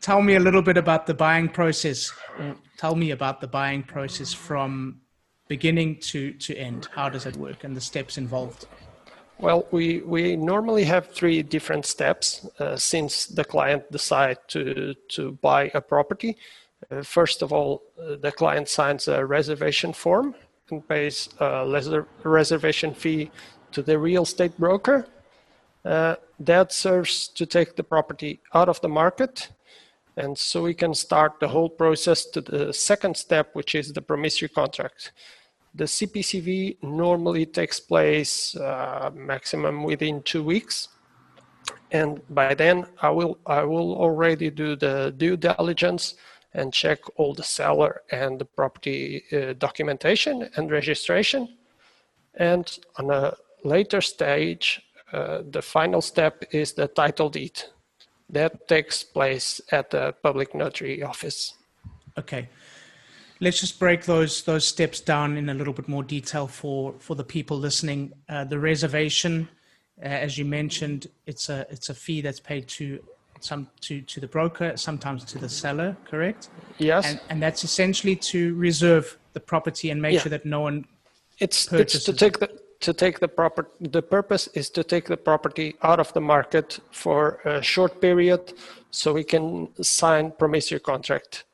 Tell 0.00 0.22
me 0.22 0.36
a 0.36 0.40
little 0.40 0.62
bit 0.62 0.76
about 0.76 1.06
the 1.06 1.14
buying 1.14 1.48
process. 1.48 2.12
Tell 2.76 2.94
me 2.94 3.10
about 3.10 3.40
the 3.40 3.48
buying 3.48 3.82
process 3.82 4.32
from 4.32 5.00
beginning 5.48 5.96
to 6.00 6.32
to 6.32 6.56
end. 6.56 6.88
How 6.94 7.08
does 7.08 7.26
it 7.26 7.36
work 7.36 7.64
and 7.64 7.76
the 7.76 7.80
steps 7.80 8.18
involved? 8.18 8.66
Well, 9.40 9.68
we, 9.70 10.00
we 10.00 10.34
normally 10.34 10.82
have 10.84 11.12
three 11.12 11.44
different 11.44 11.86
steps 11.86 12.44
uh, 12.58 12.76
since 12.76 13.26
the 13.26 13.44
client 13.44 13.90
decide 13.92 14.38
to, 14.48 14.94
to 15.10 15.32
buy 15.40 15.70
a 15.74 15.80
property. 15.80 16.36
Uh, 16.90 17.02
first 17.02 17.42
of 17.42 17.52
all, 17.52 17.82
uh, 18.00 18.16
the 18.16 18.32
client 18.32 18.68
signs 18.68 19.06
a 19.06 19.24
reservation 19.24 19.92
form 19.92 20.34
and 20.70 20.86
pays 20.88 21.28
a 21.38 22.04
reservation 22.24 22.92
fee 22.92 23.30
to 23.70 23.80
the 23.80 23.96
real 23.96 24.24
estate 24.24 24.58
broker. 24.58 25.06
Uh, 25.84 26.16
that 26.40 26.72
serves 26.72 27.28
to 27.28 27.46
take 27.46 27.76
the 27.76 27.84
property 27.84 28.40
out 28.54 28.68
of 28.68 28.80
the 28.80 28.88
market. 28.88 29.50
And 30.16 30.36
so 30.36 30.64
we 30.64 30.74
can 30.74 30.94
start 30.94 31.38
the 31.38 31.48
whole 31.48 31.70
process 31.70 32.24
to 32.26 32.40
the 32.40 32.72
second 32.72 33.16
step, 33.16 33.50
which 33.52 33.76
is 33.76 33.92
the 33.92 34.02
promissory 34.02 34.48
contract. 34.48 35.12
The 35.78 35.84
CPCV 35.84 36.82
normally 36.82 37.46
takes 37.46 37.78
place 37.78 38.56
uh, 38.56 39.10
maximum 39.14 39.84
within 39.84 40.22
two 40.22 40.42
weeks. 40.42 40.88
And 41.92 42.20
by 42.30 42.54
then 42.54 42.84
I 43.00 43.10
will, 43.10 43.38
I 43.46 43.62
will 43.62 43.94
already 43.94 44.50
do 44.50 44.74
the 44.74 45.14
due 45.16 45.36
diligence 45.36 46.14
and 46.52 46.72
check 46.72 46.98
all 47.14 47.32
the 47.32 47.44
seller 47.44 48.02
and 48.10 48.40
the 48.40 48.44
property 48.44 49.22
uh, 49.32 49.52
documentation 49.52 50.50
and 50.56 50.68
registration. 50.68 51.56
And 52.34 52.66
on 52.96 53.10
a 53.10 53.36
later 53.62 54.00
stage, 54.00 54.82
uh, 55.12 55.42
the 55.48 55.62
final 55.62 56.02
step 56.02 56.42
is 56.50 56.72
the 56.72 56.88
title 56.88 57.30
deed. 57.30 57.62
That 58.30 58.66
takes 58.66 59.04
place 59.04 59.60
at 59.70 59.90
the 59.90 60.12
public 60.24 60.56
notary 60.56 61.04
office. 61.04 61.54
Okay. 62.18 62.48
Let's 63.40 63.60
just 63.60 63.78
break 63.78 64.04
those 64.04 64.42
those 64.42 64.66
steps 64.66 65.00
down 65.00 65.36
in 65.36 65.48
a 65.48 65.54
little 65.54 65.72
bit 65.72 65.88
more 65.88 66.02
detail 66.02 66.46
for 66.46 66.94
for 66.98 67.14
the 67.14 67.24
people 67.24 67.56
listening. 67.58 68.12
Uh, 68.28 68.44
the 68.44 68.58
reservation, 68.58 69.48
uh, 70.02 70.06
as 70.06 70.36
you 70.38 70.44
mentioned, 70.44 71.06
it's 71.26 71.48
a 71.48 71.66
it's 71.70 71.88
a 71.88 71.94
fee 71.94 72.20
that's 72.20 72.40
paid 72.40 72.66
to 72.68 72.98
some 73.40 73.68
to 73.82 74.00
to 74.02 74.20
the 74.20 74.26
broker, 74.26 74.76
sometimes 74.76 75.24
to 75.24 75.38
the 75.38 75.48
seller. 75.48 75.96
Correct? 76.04 76.48
Yes. 76.78 77.06
And 77.06 77.20
and 77.30 77.42
that's 77.42 77.62
essentially 77.62 78.16
to 78.16 78.54
reserve 78.56 79.16
the 79.34 79.40
property 79.40 79.90
and 79.90 80.02
make 80.02 80.14
Yeah. 80.14 80.22
sure 80.22 80.30
that 80.30 80.44
no 80.44 80.60
one. 80.60 80.84
It's, 81.38 81.72
it's 81.72 82.02
to 82.04 82.12
take 82.12 82.40
the 82.40 82.48
to 82.80 82.92
take 82.92 83.20
the 83.20 83.28
proper 83.28 83.68
the 83.80 84.02
purpose 84.02 84.48
is 84.54 84.70
to 84.70 84.82
take 84.82 85.06
the 85.06 85.16
property 85.16 85.76
out 85.82 86.00
of 86.00 86.12
the 86.12 86.20
market 86.20 86.80
for 86.90 87.38
a 87.44 87.62
short 87.62 88.00
period 88.00 88.52
so 88.90 89.12
we 89.12 89.22
can 89.24 89.68
sign 89.82 90.32
promissory 90.32 90.80
contract. 90.80 91.44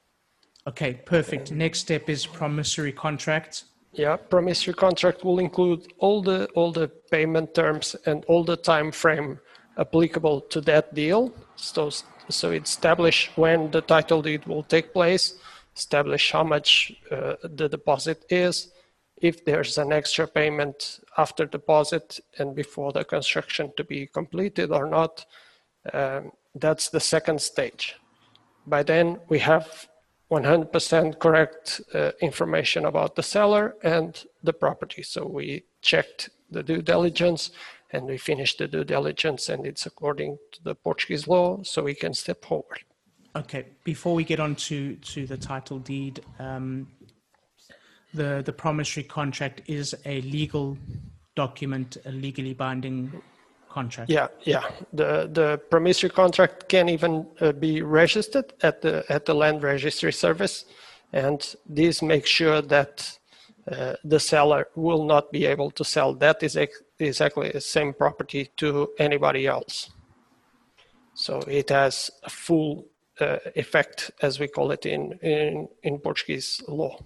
Okay, 0.67 0.95
perfect. 1.05 1.53
Next 1.53 1.81
step 1.81 2.09
is 2.09 2.27
promissory 2.27 2.93
contract. 2.93 3.65
Yeah, 3.93 4.17
promissory 4.17 4.75
contract 4.75 5.23
will 5.23 5.39
include 5.39 5.93
all 5.99 6.23
the 6.23 6.47
all 6.55 6.73
the 6.73 6.89
payment 7.11 7.55
terms 7.55 7.95
and 8.07 8.25
all 8.27 8.45
the 8.45 8.57
time 8.57 8.91
frame 8.91 9.39
applicable 9.79 10.41
to 10.41 10.61
that 10.63 10.95
deal. 10.95 11.33
So 11.57 11.91
so 12.29 12.51
establish 12.53 13.31
when 13.37 13.71
the 13.71 13.83
title 13.83 14.23
deed 14.23 14.47
will 14.47 14.63
take 14.63 14.93
place, 14.93 15.35
establish 15.77 16.33
how 16.33 16.45
much 16.45 16.93
uh, 17.11 17.35
the 17.43 17.69
deposit 17.69 18.25
is, 18.31 18.73
if 19.19 19.45
there's 19.45 19.79
an 19.79 19.93
extra 19.93 20.27
payment 20.27 21.01
after 21.19 21.45
deposit 21.45 22.21
and 22.39 22.55
before 22.55 22.93
the 22.93 23.05
construction 23.05 23.73
to 23.77 23.85
be 23.85 24.07
completed 24.07 24.71
or 24.71 24.89
not. 24.89 25.27
Um, 25.93 26.33
that's 26.55 26.89
the 26.89 27.01
second 27.01 27.41
stage. 27.43 27.97
By 28.67 28.83
then 28.83 29.21
we 29.29 29.39
have 29.41 29.87
100% 30.35 31.19
correct 31.19 31.81
uh, 31.95 32.11
information 32.21 32.85
about 32.85 33.15
the 33.15 33.23
seller 33.23 33.77
and 33.83 34.25
the 34.43 34.53
property. 34.53 35.03
So 35.03 35.27
we 35.27 35.65
checked 35.83 36.31
the 36.51 36.63
due 36.63 36.83
diligence 36.83 37.51
and 37.91 38.07
we 38.07 38.19
finished 38.19 38.59
the 38.59 38.67
due 38.67 38.85
diligence 38.85 39.49
and 39.49 39.65
it's 39.67 39.87
according 39.87 40.39
to 40.53 40.65
the 40.65 40.75
Portuguese 40.75 41.29
law, 41.29 41.63
so 41.63 41.83
we 41.83 41.95
can 41.95 42.15
step 42.15 42.45
forward. 42.45 42.81
Okay, 43.37 43.67
before 43.85 44.15
we 44.15 44.25
get 44.25 44.41
on 44.41 44.55
to, 44.57 44.97
to 44.97 45.27
the 45.27 45.37
title 45.37 45.79
deed, 45.79 46.21
um, 46.39 46.89
the, 48.13 48.43
the 48.45 48.53
promissory 48.53 49.03
contract 49.03 49.63
is 49.67 49.95
a 50.05 50.21
legal 50.23 50.77
document, 51.35 51.97
a 52.07 52.13
legally 52.13 52.55
binding 52.55 53.23
contract. 53.75 54.11
Yeah, 54.11 54.29
yeah. 54.47 54.65
The 54.93 55.29
the 55.33 55.59
promissory 55.71 56.11
contract 56.11 56.69
can 56.69 56.89
even 56.89 57.27
uh, 57.41 57.53
be 57.53 57.83
registered 57.83 58.53
at 58.63 58.81
the 58.81 59.05
at 59.09 59.25
the 59.25 59.35
land 59.35 59.63
registry 59.63 60.13
service, 60.13 60.65
and 61.13 61.57
this 61.77 62.03
makes 62.03 62.31
sure 62.31 62.63
that 62.63 63.19
uh, 63.73 63.95
the 64.05 64.21
seller 64.21 64.67
will 64.75 65.05
not 65.05 65.33
be 65.33 65.47
able 65.53 65.71
to 65.71 65.85
sell 65.85 66.15
that 66.19 66.43
is 66.43 66.57
ex- 66.57 66.83
exactly 66.99 67.51
the 67.53 67.61
same 67.61 67.93
property 67.93 68.51
to 68.57 68.89
anybody 68.99 69.47
else. 69.47 69.91
So 71.15 71.39
it 71.49 71.71
has 71.71 72.11
a 72.23 72.31
full 72.31 72.87
uh, 73.21 73.39
effect, 73.55 74.11
as 74.21 74.41
we 74.41 74.49
call 74.49 74.73
it 74.73 74.87
in 74.87 75.19
in 75.23 75.69
in 75.83 75.99
Portuguese 75.99 76.63
law. 76.69 76.97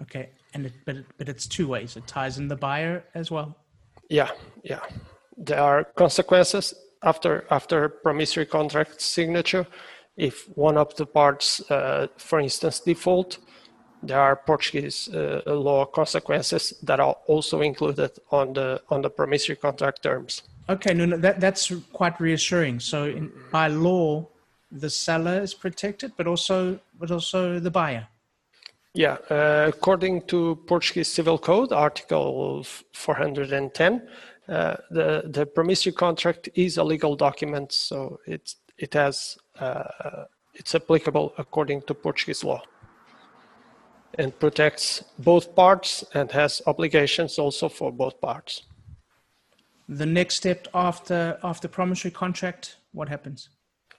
Okay, 0.00 0.28
and 0.54 0.66
it, 0.66 0.72
but, 0.86 0.96
it, 0.96 1.06
but 1.18 1.28
it's 1.28 1.46
two 1.46 1.68
ways. 1.68 1.96
It 1.96 2.06
ties 2.06 2.38
in 2.38 2.48
the 2.48 2.56
buyer 2.56 3.04
as 3.14 3.30
well. 3.30 3.56
Yeah, 4.10 4.30
yeah. 4.62 4.80
There 5.36 5.60
are 5.60 5.84
consequences 5.84 6.74
after 7.02 7.44
after 7.50 7.88
promissory 7.88 8.46
contract 8.46 9.00
signature. 9.00 9.66
If 10.16 10.48
one 10.56 10.78
of 10.78 10.94
the 10.94 11.06
parts, 11.06 11.60
uh, 11.70 12.06
for 12.16 12.38
instance, 12.40 12.80
default, 12.80 13.38
there 14.02 14.20
are 14.20 14.36
Portuguese 14.36 15.08
uh, 15.12 15.42
law 15.46 15.86
consequences 15.86 16.74
that 16.82 17.00
are 17.00 17.16
also 17.26 17.60
included 17.62 18.10
on 18.30 18.52
the 18.52 18.80
on 18.90 19.02
the 19.02 19.10
promissory 19.10 19.56
contract 19.56 20.02
terms. 20.02 20.42
Okay, 20.68 20.94
no, 20.94 21.04
no, 21.04 21.16
that, 21.18 21.40
that's 21.40 21.72
quite 21.92 22.18
reassuring. 22.20 22.80
So 22.80 23.04
in, 23.04 23.30
by 23.52 23.68
law, 23.68 24.26
the 24.70 24.88
seller 24.88 25.42
is 25.42 25.52
protected, 25.52 26.12
but 26.16 26.26
also 26.26 26.78
but 26.98 27.10
also 27.10 27.58
the 27.58 27.70
buyer. 27.70 28.06
Yeah, 28.96 29.16
uh, 29.28 29.66
according 29.68 30.22
to 30.28 30.56
Portuguese 30.66 31.08
Civil 31.08 31.36
Code, 31.38 31.72
Article 31.72 32.64
410, 32.92 34.08
uh, 34.48 34.76
the 34.90 35.22
the 35.24 35.46
promissory 35.46 35.92
contract 35.92 36.48
is 36.54 36.76
a 36.76 36.84
legal 36.84 37.16
document, 37.16 37.72
so 37.72 38.20
it's 38.26 38.56
it 38.78 38.94
has 38.94 39.38
uh, 39.58 40.24
it's 40.54 40.74
applicable 40.74 41.32
according 41.38 41.82
to 41.82 41.94
Portuguese 41.94 42.44
law, 42.44 42.62
and 44.18 44.38
protects 44.38 45.02
both 45.18 45.54
parts 45.54 46.04
and 46.14 46.30
has 46.32 46.60
obligations 46.66 47.38
also 47.38 47.68
for 47.68 47.90
both 47.90 48.20
parts. 48.20 48.64
The 49.88 50.06
next 50.06 50.36
step 50.36 50.68
after 50.74 51.38
after 51.42 51.68
promissory 51.68 52.10
contract, 52.10 52.76
what 52.92 53.08
happens? 53.08 53.48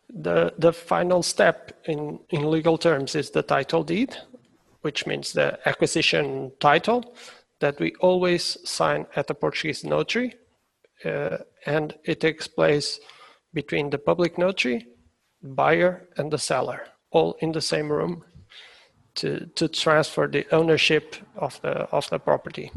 The 0.09 0.53
the 0.59 0.73
final 0.73 1.23
step 1.23 1.71
in 1.85 2.19
in 2.29 2.51
legal 2.51 2.77
terms 2.77 3.15
is 3.15 3.31
the 3.31 3.41
title 3.41 3.83
deed, 3.83 4.15
which 4.81 5.07
means 5.07 5.33
the 5.33 5.57
acquisition 5.67 6.51
title 6.59 7.15
that 7.59 7.79
we 7.79 7.93
always 7.99 8.57
sign 8.69 9.05
at 9.15 9.29
a 9.29 9.33
Portuguese 9.33 9.83
notary, 9.83 10.35
uh, 11.03 11.37
and 11.65 11.95
it 12.03 12.19
takes 12.19 12.47
place 12.47 12.99
between 13.53 13.89
the 13.89 13.97
public 13.97 14.37
notary, 14.37 14.87
buyer, 15.41 16.07
and 16.17 16.31
the 16.31 16.37
seller, 16.37 16.87
all 17.11 17.35
in 17.39 17.51
the 17.51 17.61
same 17.61 17.91
room, 17.91 18.23
to 19.15 19.45
to 19.55 19.67
transfer 19.67 20.27
the 20.27 20.45
ownership 20.51 21.15
of 21.35 21.61
the 21.61 21.89
of 21.91 22.09
the 22.09 22.19
property. 22.19 22.71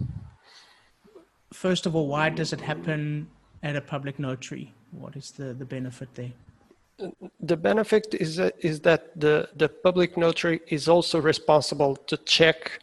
First 1.53 1.87
of 1.87 1.97
all, 1.97 2.07
why 2.07 2.29
does 2.31 2.53
it 2.53 2.61
happen 2.61 3.29
at 3.63 3.75
a 3.75 3.81
public 3.81 4.19
notary? 4.19 4.73
What 4.91 5.17
is 5.17 5.31
the, 5.33 5.55
the 5.55 5.65
benefit 5.65 6.09
there? 6.15 6.33
the 7.41 7.57
benefit 7.57 8.15
is 8.15 8.37
that, 8.37 8.55
is 8.59 8.81
that 8.81 9.19
the, 9.19 9.49
the 9.57 9.69
public 9.69 10.17
notary 10.17 10.61
is 10.69 10.89
also 10.89 11.21
responsible 11.21 11.97
to 11.97 12.17
check 12.19 12.81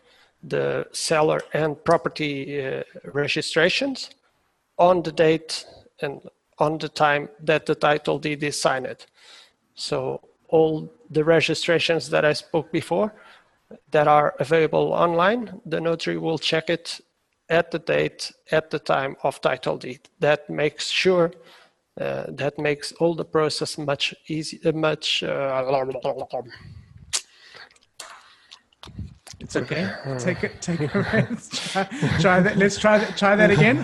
the 0.48 0.86
seller 0.92 1.42
and 1.54 1.84
property 1.84 2.66
uh, 2.66 2.84
registrations 3.14 4.10
on 4.78 5.02
the 5.04 5.12
date 5.12 5.66
and 6.02 6.22
on 6.60 6.78
the 6.78 6.90
time 6.90 7.30
that 7.42 7.66
the 7.66 7.75
title 7.75 8.20
deed 8.20 8.44
is 8.44 8.60
signed. 8.60 9.06
So 9.75 10.22
all 10.50 10.92
the 11.10 11.24
registrations 11.24 12.10
that 12.10 12.25
I 12.25 12.34
spoke 12.34 12.72
before 12.72 13.14
that 13.92 14.08
are 14.08 14.36
available 14.40 14.94
online, 14.94 15.62
the 15.66 15.82
notary 15.82 16.18
will 16.18 16.38
check 16.38 16.70
it 16.70 17.02
at 17.50 17.72
the 17.72 17.80
date, 17.80 18.32
at 18.52 18.70
the 18.70 18.80
time 18.80 19.16
of 19.24 19.42
title 19.42 19.78
deed. 19.78 20.02
That 20.20 20.50
makes 20.50 20.90
sure 20.90 21.32
uh, 22.00 22.25
that 22.28 22.60
makes 22.60 22.92
all 22.94 23.16
the 23.16 23.24
process 23.24 23.78
much 23.78 24.14
easy, 24.28 24.60
uh, 24.66 24.72
much. 24.74 25.24
Uh, 25.24 25.64
It's 29.46 29.56
okay. 29.56 29.92
take 30.18 30.44
it. 30.44 30.60
Take 30.60 30.82
a 30.96 31.02
rest. 31.02 31.72
Try, 31.72 31.84
try 32.20 32.40
that. 32.40 32.58
Let's 32.58 32.78
try 32.80 32.98
that. 32.98 33.16
Try 33.16 33.36
that 33.36 33.52
again. 33.52 33.78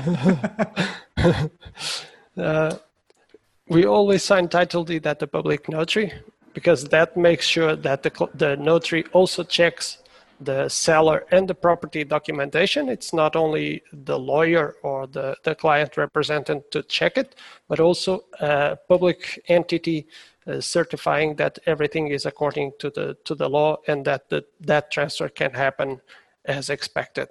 we 3.70 3.86
always 3.86 4.24
sign 4.24 4.50
title 4.50 4.84
deed 4.84 5.06
at 5.06 5.20
the 5.20 5.28
public 5.28 5.70
notary 5.70 6.12
because 6.56 6.86
that 6.86 7.16
makes 7.16 7.46
sure 7.46 7.76
that 7.76 8.02
the, 8.02 8.30
the 8.34 8.58
notary 8.58 9.06
also 9.14 9.44
checks 9.44 10.00
the 10.40 10.68
seller 10.68 11.26
and 11.32 11.48
the 11.48 11.54
property 11.54 12.04
documentation. 12.04 12.90
It's 12.90 13.14
not 13.14 13.36
only 13.36 13.84
the 13.94 14.18
lawyer 14.18 14.78
or 14.82 15.06
the, 15.06 15.36
the 15.44 15.54
client 15.54 15.96
representative 15.96 16.68
to 16.72 16.82
check 16.82 17.18
it, 17.18 17.36
but 17.68 17.80
also 17.80 18.24
a 18.40 18.78
public 18.88 19.40
entity 19.48 20.08
uh, 20.08 20.31
certifying 20.60 21.36
that 21.36 21.60
everything 21.66 22.08
is 22.08 22.26
according 22.26 22.72
to 22.80 22.90
the 22.90 23.16
to 23.26 23.36
the 23.36 23.50
law 23.50 23.78
and 23.88 24.06
that 24.06 24.30
the, 24.30 24.44
that 24.60 24.92
transfer 24.92 25.30
can 25.30 25.54
happen 25.54 26.02
as 26.46 26.70
expected. 26.70 27.28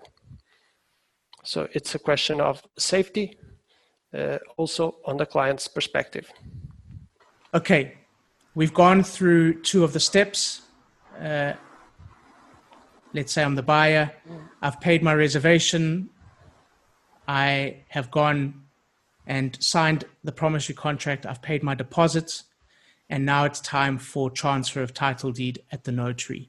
So 1.43 1.69
it's 1.73 1.95
a 1.95 1.99
question 1.99 2.41
of 2.41 2.63
safety, 2.79 3.39
uh, 4.15 4.39
also 4.57 4.97
on 5.07 5.17
the 5.17 5.27
client's 5.27 5.69
perspective. 5.69 6.31
Okay, 7.55 7.95
we've 8.55 8.75
gone 8.75 9.03
through 9.03 9.63
two 9.63 9.83
of 9.83 9.93
the 9.93 10.01
steps. 10.01 10.63
Uh, 11.21 11.55
let's 13.13 13.33
say 13.33 13.43
I'm 13.43 13.57
the 13.57 13.63
buyer. 13.63 14.13
I've 14.63 14.81
paid 14.81 15.03
my 15.03 15.15
reservation. 15.15 16.11
I 17.27 17.85
have 17.89 18.11
gone 18.11 18.63
and 19.27 19.57
signed 19.61 20.05
the 20.25 20.33
promissory 20.33 20.75
contract. 20.75 21.27
I've 21.27 21.43
paid 21.43 21.63
my 21.63 21.75
deposits. 21.75 22.45
And 23.11 23.27
now 23.27 23.45
it's 23.45 23.61
time 23.61 23.99
for 23.99 24.31
transfer 24.31 24.83
of 24.83 24.95
title 24.95 25.33
deed 25.33 25.63
at 25.73 25.85
the 25.85 25.93
notary. 25.93 26.49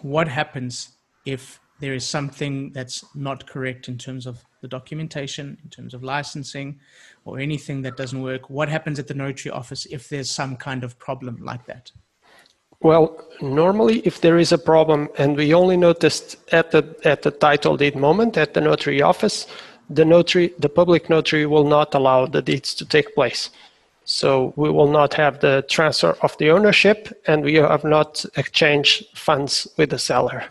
What 0.00 0.26
happens 0.26 0.96
if 1.26 1.60
there 1.80 1.94
is 1.94 2.06
something 2.06 2.72
that's 2.72 3.04
not 3.14 3.46
correct 3.46 3.88
in 3.88 3.98
terms 3.98 4.26
of 4.26 4.42
the 4.62 4.68
documentation, 4.68 5.58
in 5.62 5.70
terms 5.70 5.94
of 5.94 6.02
licensing, 6.02 6.80
or 7.24 7.38
anything 7.38 7.82
that 7.82 7.96
doesn't 7.96 8.22
work, 8.22 8.48
what 8.48 8.68
happens 8.68 8.98
at 8.98 9.06
the 9.06 9.14
notary 9.14 9.52
office 9.52 9.86
if 9.86 10.08
there's 10.08 10.30
some 10.30 10.56
kind 10.56 10.82
of 10.82 10.98
problem 10.98 11.38
like 11.42 11.66
that? 11.66 11.92
Well, 12.82 13.22
normally, 13.42 13.98
if 14.00 14.22
there 14.22 14.38
is 14.38 14.52
a 14.52 14.58
problem 14.58 15.08
and 15.18 15.36
we 15.36 15.52
only 15.52 15.76
noticed 15.76 16.36
at 16.52 16.70
the 16.70 16.96
at 17.04 17.20
the 17.22 17.30
title 17.30 17.76
deed 17.76 17.94
moment 17.94 18.38
at 18.38 18.54
the 18.54 18.62
notary 18.62 19.02
office, 19.02 19.46
the 19.90 20.06
notary, 20.06 20.54
the 20.58 20.70
public 20.70 21.10
notary, 21.10 21.44
will 21.44 21.64
not 21.64 21.94
allow 21.94 22.24
the 22.24 22.40
deeds 22.40 22.72
to 22.74 22.86
take 22.86 23.14
place. 23.14 23.50
So 24.10 24.52
we 24.56 24.70
will 24.70 24.90
not 24.90 25.14
have 25.14 25.38
the 25.38 25.64
transfer 25.68 26.16
of 26.22 26.36
the 26.38 26.50
ownership, 26.50 27.08
and 27.28 27.44
we 27.44 27.54
have 27.54 27.84
not 27.84 28.24
exchanged 28.36 29.06
funds 29.14 29.68
with 29.76 29.90
the 29.90 30.00
seller. 30.00 30.46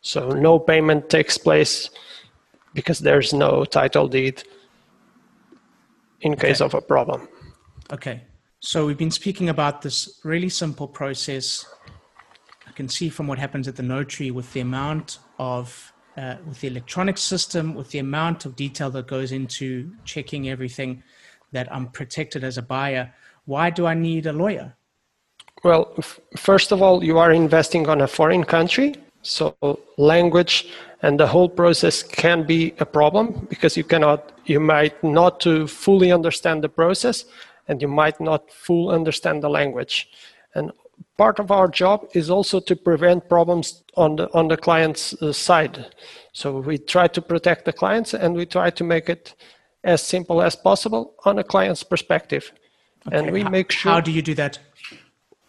So 0.00 0.28
no 0.28 0.60
payment 0.60 1.10
takes 1.10 1.36
place 1.36 1.90
because 2.72 3.00
there's 3.00 3.34
no 3.34 3.64
title 3.64 4.06
deed 4.06 4.44
in 6.20 6.36
case 6.36 6.60
Okay. 6.60 6.66
of 6.66 6.74
a 6.74 6.80
problem. 6.80 7.26
Okay. 7.92 8.22
So 8.60 8.86
we've 8.86 9.02
been 9.04 9.10
speaking 9.10 9.48
about 9.48 9.82
this 9.82 10.20
really 10.22 10.48
simple 10.48 10.86
process. 10.86 11.66
I 12.68 12.70
can 12.76 12.88
see 12.88 13.08
from 13.08 13.26
what 13.26 13.40
happens 13.40 13.66
at 13.66 13.74
the 13.74 13.82
notary 13.82 14.30
with 14.30 14.52
the 14.52 14.60
amount 14.60 15.18
of, 15.40 15.92
uh, 16.16 16.36
with 16.46 16.60
the 16.60 16.68
electronic 16.68 17.18
system, 17.18 17.74
with 17.74 17.90
the 17.90 17.98
amount 17.98 18.46
of 18.46 18.54
detail 18.54 18.88
that 18.90 19.08
goes 19.08 19.32
into 19.32 19.90
checking 20.04 20.48
everything, 20.48 21.02
that 21.54 21.72
I'm 21.74 21.86
protected 21.88 22.44
as 22.44 22.58
a 22.58 22.62
buyer. 22.62 23.12
Why 23.46 23.70
do 23.70 23.86
I 23.86 23.94
need 23.94 24.26
a 24.26 24.32
lawyer? 24.32 24.74
Well, 25.62 25.94
f- 25.96 26.20
first 26.36 26.72
of 26.72 26.82
all, 26.82 27.02
you 27.02 27.16
are 27.18 27.32
investing 27.32 27.88
on 27.88 28.02
a 28.02 28.08
foreign 28.08 28.44
country, 28.44 28.96
so 29.22 29.56
language 29.96 30.68
and 31.00 31.18
the 31.18 31.26
whole 31.26 31.48
process 31.48 32.02
can 32.02 32.46
be 32.46 32.74
a 32.80 32.86
problem 32.86 33.46
because 33.50 33.76
you 33.76 33.84
cannot, 33.84 34.32
you 34.46 34.60
might 34.60 34.96
not 35.02 35.40
to 35.40 35.66
fully 35.66 36.10
understand 36.12 36.62
the 36.64 36.68
process, 36.68 37.24
and 37.68 37.80
you 37.80 37.88
might 37.88 38.20
not 38.20 38.50
fully 38.50 38.94
understand 38.94 39.42
the 39.42 39.48
language. 39.48 40.08
And 40.54 40.72
part 41.16 41.38
of 41.38 41.50
our 41.50 41.68
job 41.68 42.08
is 42.14 42.30
also 42.30 42.60
to 42.60 42.74
prevent 42.76 43.28
problems 43.28 43.82
on 43.96 44.16
the 44.16 44.26
on 44.32 44.48
the 44.48 44.56
client's 44.56 45.14
uh, 45.22 45.32
side. 45.32 45.76
So 46.32 46.58
we 46.58 46.78
try 46.78 47.06
to 47.08 47.22
protect 47.22 47.64
the 47.64 47.72
clients, 47.72 48.14
and 48.14 48.34
we 48.34 48.46
try 48.46 48.70
to 48.70 48.84
make 48.84 49.08
it 49.08 49.34
as 49.84 50.02
simple 50.02 50.42
as 50.42 50.56
possible 50.56 51.14
on 51.24 51.38
a 51.38 51.44
client's 51.44 51.82
perspective. 51.82 52.52
And 53.12 53.30
we 53.30 53.42
How- 53.42 53.50
make 53.50 53.70
sure 53.70 53.92
How 53.92 54.00
do 54.00 54.10
you 54.10 54.22
do 54.22 54.34
that? 54.34 54.58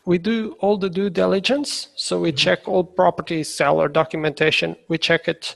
we 0.05 0.17
do 0.19 0.55
all 0.59 0.77
the 0.77 0.89
due 0.89 1.09
diligence. 1.09 1.87
So 1.95 2.19
we 2.19 2.31
check 2.31 2.67
all 2.67 2.83
property 2.83 3.43
seller 3.43 3.87
documentation. 3.87 4.75
We 4.87 4.97
check 4.97 5.27
it 5.27 5.55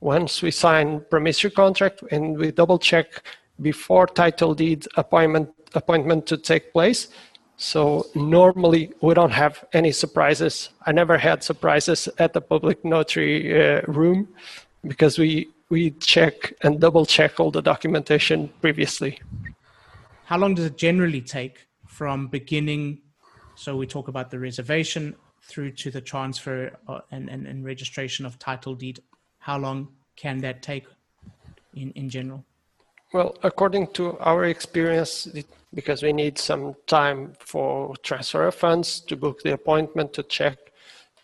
once 0.00 0.42
we 0.42 0.50
sign 0.50 1.00
promissory 1.10 1.50
contract, 1.50 2.02
and 2.10 2.36
we 2.36 2.50
double 2.50 2.78
check 2.78 3.22
before 3.62 4.06
title 4.06 4.54
deed 4.54 4.86
appointment 4.96 5.48
appointment 5.74 6.26
to 6.26 6.36
take 6.36 6.72
place. 6.72 7.08
So 7.56 8.06
normally 8.14 8.92
we 9.00 9.14
don't 9.14 9.32
have 9.32 9.64
any 9.72 9.92
surprises. 9.92 10.68
I 10.84 10.92
never 10.92 11.16
had 11.16 11.42
surprises 11.42 12.08
at 12.18 12.34
the 12.34 12.40
public 12.40 12.84
notary 12.84 13.38
uh, 13.58 13.80
room 13.86 14.28
because 14.86 15.18
we 15.18 15.48
we 15.68 15.90
check 15.92 16.54
and 16.62 16.80
double 16.80 17.06
check 17.06 17.40
all 17.40 17.50
the 17.50 17.62
documentation 17.62 18.48
previously. 18.60 19.20
How 20.24 20.38
long 20.38 20.54
does 20.54 20.66
it 20.66 20.76
generally 20.76 21.20
take 21.20 21.66
from 21.86 22.28
beginning? 22.28 23.00
So 23.54 23.76
we 23.76 23.86
talk 23.86 24.08
about 24.08 24.30
the 24.30 24.38
reservation 24.38 25.14
through 25.42 25.72
to 25.72 25.90
the 25.90 26.00
transfer 26.00 26.76
uh, 26.88 27.00
and, 27.10 27.28
and, 27.28 27.46
and 27.46 27.64
registration 27.64 28.26
of 28.26 28.38
title 28.38 28.74
deed. 28.74 29.00
How 29.38 29.58
long 29.58 29.88
can 30.16 30.38
that 30.38 30.62
take 30.62 30.86
in, 31.74 31.90
in 31.92 32.08
general? 32.08 32.44
Well, 33.12 33.36
according 33.42 33.88
to 33.94 34.18
our 34.18 34.44
experience, 34.44 35.28
because 35.72 36.02
we 36.02 36.12
need 36.12 36.38
some 36.38 36.74
time 36.86 37.34
for 37.38 37.94
transfer 38.02 38.46
of 38.48 38.54
funds 38.54 39.00
to 39.02 39.16
book 39.16 39.42
the 39.42 39.52
appointment 39.52 40.12
to 40.14 40.22
check 40.24 40.58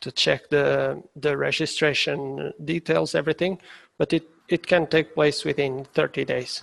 to 0.01 0.11
check 0.11 0.49
the 0.51 1.03
the 1.17 1.37
registration 1.37 2.53
details, 2.65 3.15
everything, 3.15 3.61
but 3.99 4.13
it 4.13 4.25
it 4.53 4.67
can 4.67 4.87
take 4.87 5.15
place 5.15 5.45
within 5.47 5.87
30 5.95 6.27
days. 6.27 6.63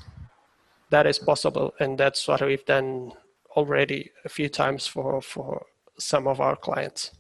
That 0.92 1.08
is 1.08 1.18
possible, 1.18 1.74
and 1.80 1.98
that's 1.98 2.28
what 2.28 2.42
we've 2.42 2.66
done 2.66 3.14
already 3.58 4.12
a 4.26 4.30
few 4.30 4.50
times 4.50 4.88
for 4.88 5.22
for 5.22 5.66
some 5.98 6.28
of 6.28 6.40
our 6.40 6.56
clients. 6.56 7.12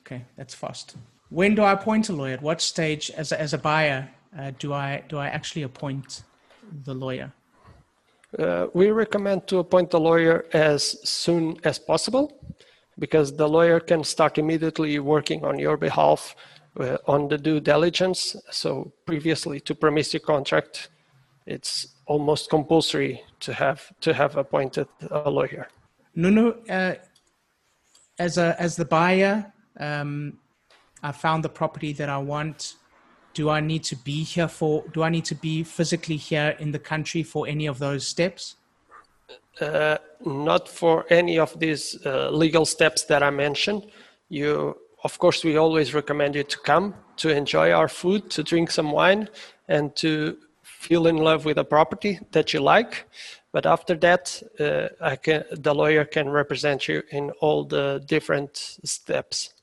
Okay, 0.00 0.22
that's 0.36 0.54
fast. 0.54 0.96
When 1.30 1.54
do 1.54 1.62
I 1.62 1.72
appoint 1.72 2.08
a 2.08 2.12
lawyer? 2.12 2.34
At 2.34 2.42
what 2.42 2.60
stage, 2.60 3.10
as 3.16 3.32
a, 3.32 3.40
as 3.40 3.54
a 3.54 3.58
buyer, 3.58 4.10
uh, 4.38 4.50
do 4.58 4.72
I 4.72 5.02
do 5.08 5.18
I 5.18 5.28
actually 5.28 5.64
appoint 5.64 6.22
the 6.84 6.94
lawyer? 6.94 7.32
Uh, 8.38 8.66
we 8.74 8.90
recommend 8.90 9.46
to 9.46 9.58
appoint 9.58 9.90
the 9.90 10.00
lawyer 10.00 10.46
as 10.52 10.82
soon 11.08 11.56
as 11.64 11.78
possible 11.78 12.24
because 12.98 13.36
the 13.36 13.48
lawyer 13.48 13.78
can 13.80 14.02
start 14.04 14.38
immediately 14.38 14.98
working 14.98 15.44
on 15.44 15.58
your 15.58 15.76
behalf 15.76 16.34
on 17.06 17.28
the 17.28 17.38
due 17.38 17.60
diligence. 17.60 18.36
So 18.50 18.92
previously 19.06 19.60
to 19.60 19.74
promissory 19.74 20.20
contract, 20.20 20.88
it's 21.46 21.88
almost 22.06 22.50
compulsory 22.50 23.22
to 23.40 23.52
have 23.52 23.92
to 24.00 24.12
have 24.14 24.36
appointed 24.36 24.88
a 25.10 25.30
lawyer. 25.30 25.68
Nuno, 26.14 26.56
uh, 26.68 26.94
as 28.18 28.38
a 28.38 28.56
as 28.60 28.76
the 28.76 28.84
buyer, 28.84 29.52
um, 29.78 30.38
I 31.02 31.12
found 31.12 31.44
the 31.44 31.48
property 31.48 31.92
that 31.94 32.08
I 32.08 32.18
want. 32.18 32.74
Do 33.34 33.48
I 33.48 33.60
need 33.60 33.82
to 33.84 33.96
be 33.96 34.22
here 34.22 34.48
for? 34.48 34.84
Do 34.92 35.02
I 35.02 35.08
need 35.08 35.24
to 35.26 35.34
be 35.34 35.64
physically 35.64 36.16
here 36.16 36.54
in 36.58 36.70
the 36.70 36.78
country 36.78 37.22
for 37.22 37.46
any 37.48 37.66
of 37.66 37.78
those 37.78 38.06
steps? 38.06 38.56
Uh, 39.60 39.98
not 40.24 40.68
for 40.68 41.04
any 41.10 41.38
of 41.38 41.58
these 41.58 41.98
uh, 42.06 42.30
legal 42.30 42.64
steps 42.64 43.04
that 43.04 43.22
I 43.22 43.30
mentioned. 43.30 43.90
You, 44.28 44.78
of 45.04 45.18
course, 45.18 45.44
we 45.44 45.56
always 45.56 45.94
recommend 45.94 46.34
you 46.34 46.44
to 46.44 46.58
come 46.58 46.94
to 47.16 47.28
enjoy 47.28 47.72
our 47.72 47.88
food, 47.88 48.30
to 48.30 48.42
drink 48.42 48.70
some 48.70 48.92
wine, 48.92 49.28
and 49.68 49.94
to 49.96 50.36
feel 50.62 51.06
in 51.06 51.16
love 51.16 51.44
with 51.44 51.58
a 51.58 51.64
property 51.64 52.20
that 52.32 52.52
you 52.52 52.60
like. 52.60 53.06
But 53.52 53.66
after 53.66 53.94
that, 53.96 54.42
uh, 54.58 54.88
I 55.00 55.16
can, 55.16 55.44
the 55.50 55.74
lawyer 55.74 56.04
can 56.04 56.28
represent 56.30 56.88
you 56.88 57.02
in 57.10 57.30
all 57.40 57.64
the 57.64 58.02
different 58.06 58.56
steps. 58.84 59.54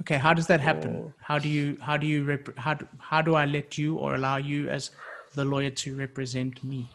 Okay, 0.00 0.16
how 0.16 0.34
does 0.34 0.46
that 0.46 0.60
happen? 0.60 1.12
How 1.20 1.38
do 1.38 1.48
you 1.48 1.76
how 1.80 1.96
do 1.96 2.06
you 2.06 2.24
rep, 2.24 2.56
how 2.56 2.74
do, 2.74 2.86
how 2.98 3.20
do 3.20 3.34
I 3.34 3.46
let 3.46 3.76
you 3.78 3.96
or 3.96 4.14
allow 4.14 4.36
you 4.36 4.68
as 4.68 4.90
the 5.34 5.44
lawyer 5.44 5.70
to 5.70 5.96
represent 5.96 6.62
me? 6.62 6.88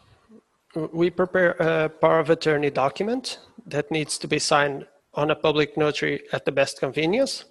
We 0.92 1.10
prepare 1.10 1.52
a 1.60 1.90
power 1.90 2.20
of 2.20 2.30
attorney 2.30 2.72
document 2.72 3.40
that 3.68 3.92
needs 3.92 4.18
to 4.20 4.28
be 4.28 4.40
signed 4.40 4.88
on 5.14 5.32
a 5.32 5.36
public 5.36 5.78
notary 5.78 6.24
at 6.32 6.46
the 6.46 6.52
best 6.52 6.80
convenience. 6.80 7.46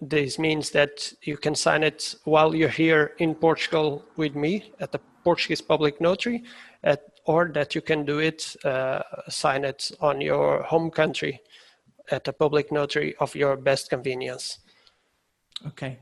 This 0.00 0.38
means 0.38 0.70
that 0.70 1.12
you 1.22 1.36
can 1.36 1.54
sign 1.54 1.82
it 1.82 2.14
while 2.24 2.54
you're 2.54 2.68
here 2.68 3.12
in 3.18 3.34
Portugal 3.34 4.04
with 4.16 4.34
me 4.34 4.72
at 4.80 4.92
the 4.92 5.00
Portuguese 5.24 5.62
public 5.62 6.00
notary, 6.00 6.42
at, 6.82 7.00
or 7.24 7.50
that 7.54 7.74
you 7.74 7.80
can 7.80 8.04
do 8.04 8.18
it, 8.18 8.54
uh, 8.64 9.02
sign 9.28 9.64
it 9.64 9.90
on 10.00 10.20
your 10.20 10.62
home 10.62 10.90
country 10.90 11.40
at 12.10 12.24
the 12.24 12.32
public 12.32 12.70
notary 12.72 13.14
of 13.20 13.34
your 13.34 13.56
best 13.56 13.88
convenience. 13.88 14.58
Okay. 15.66 15.98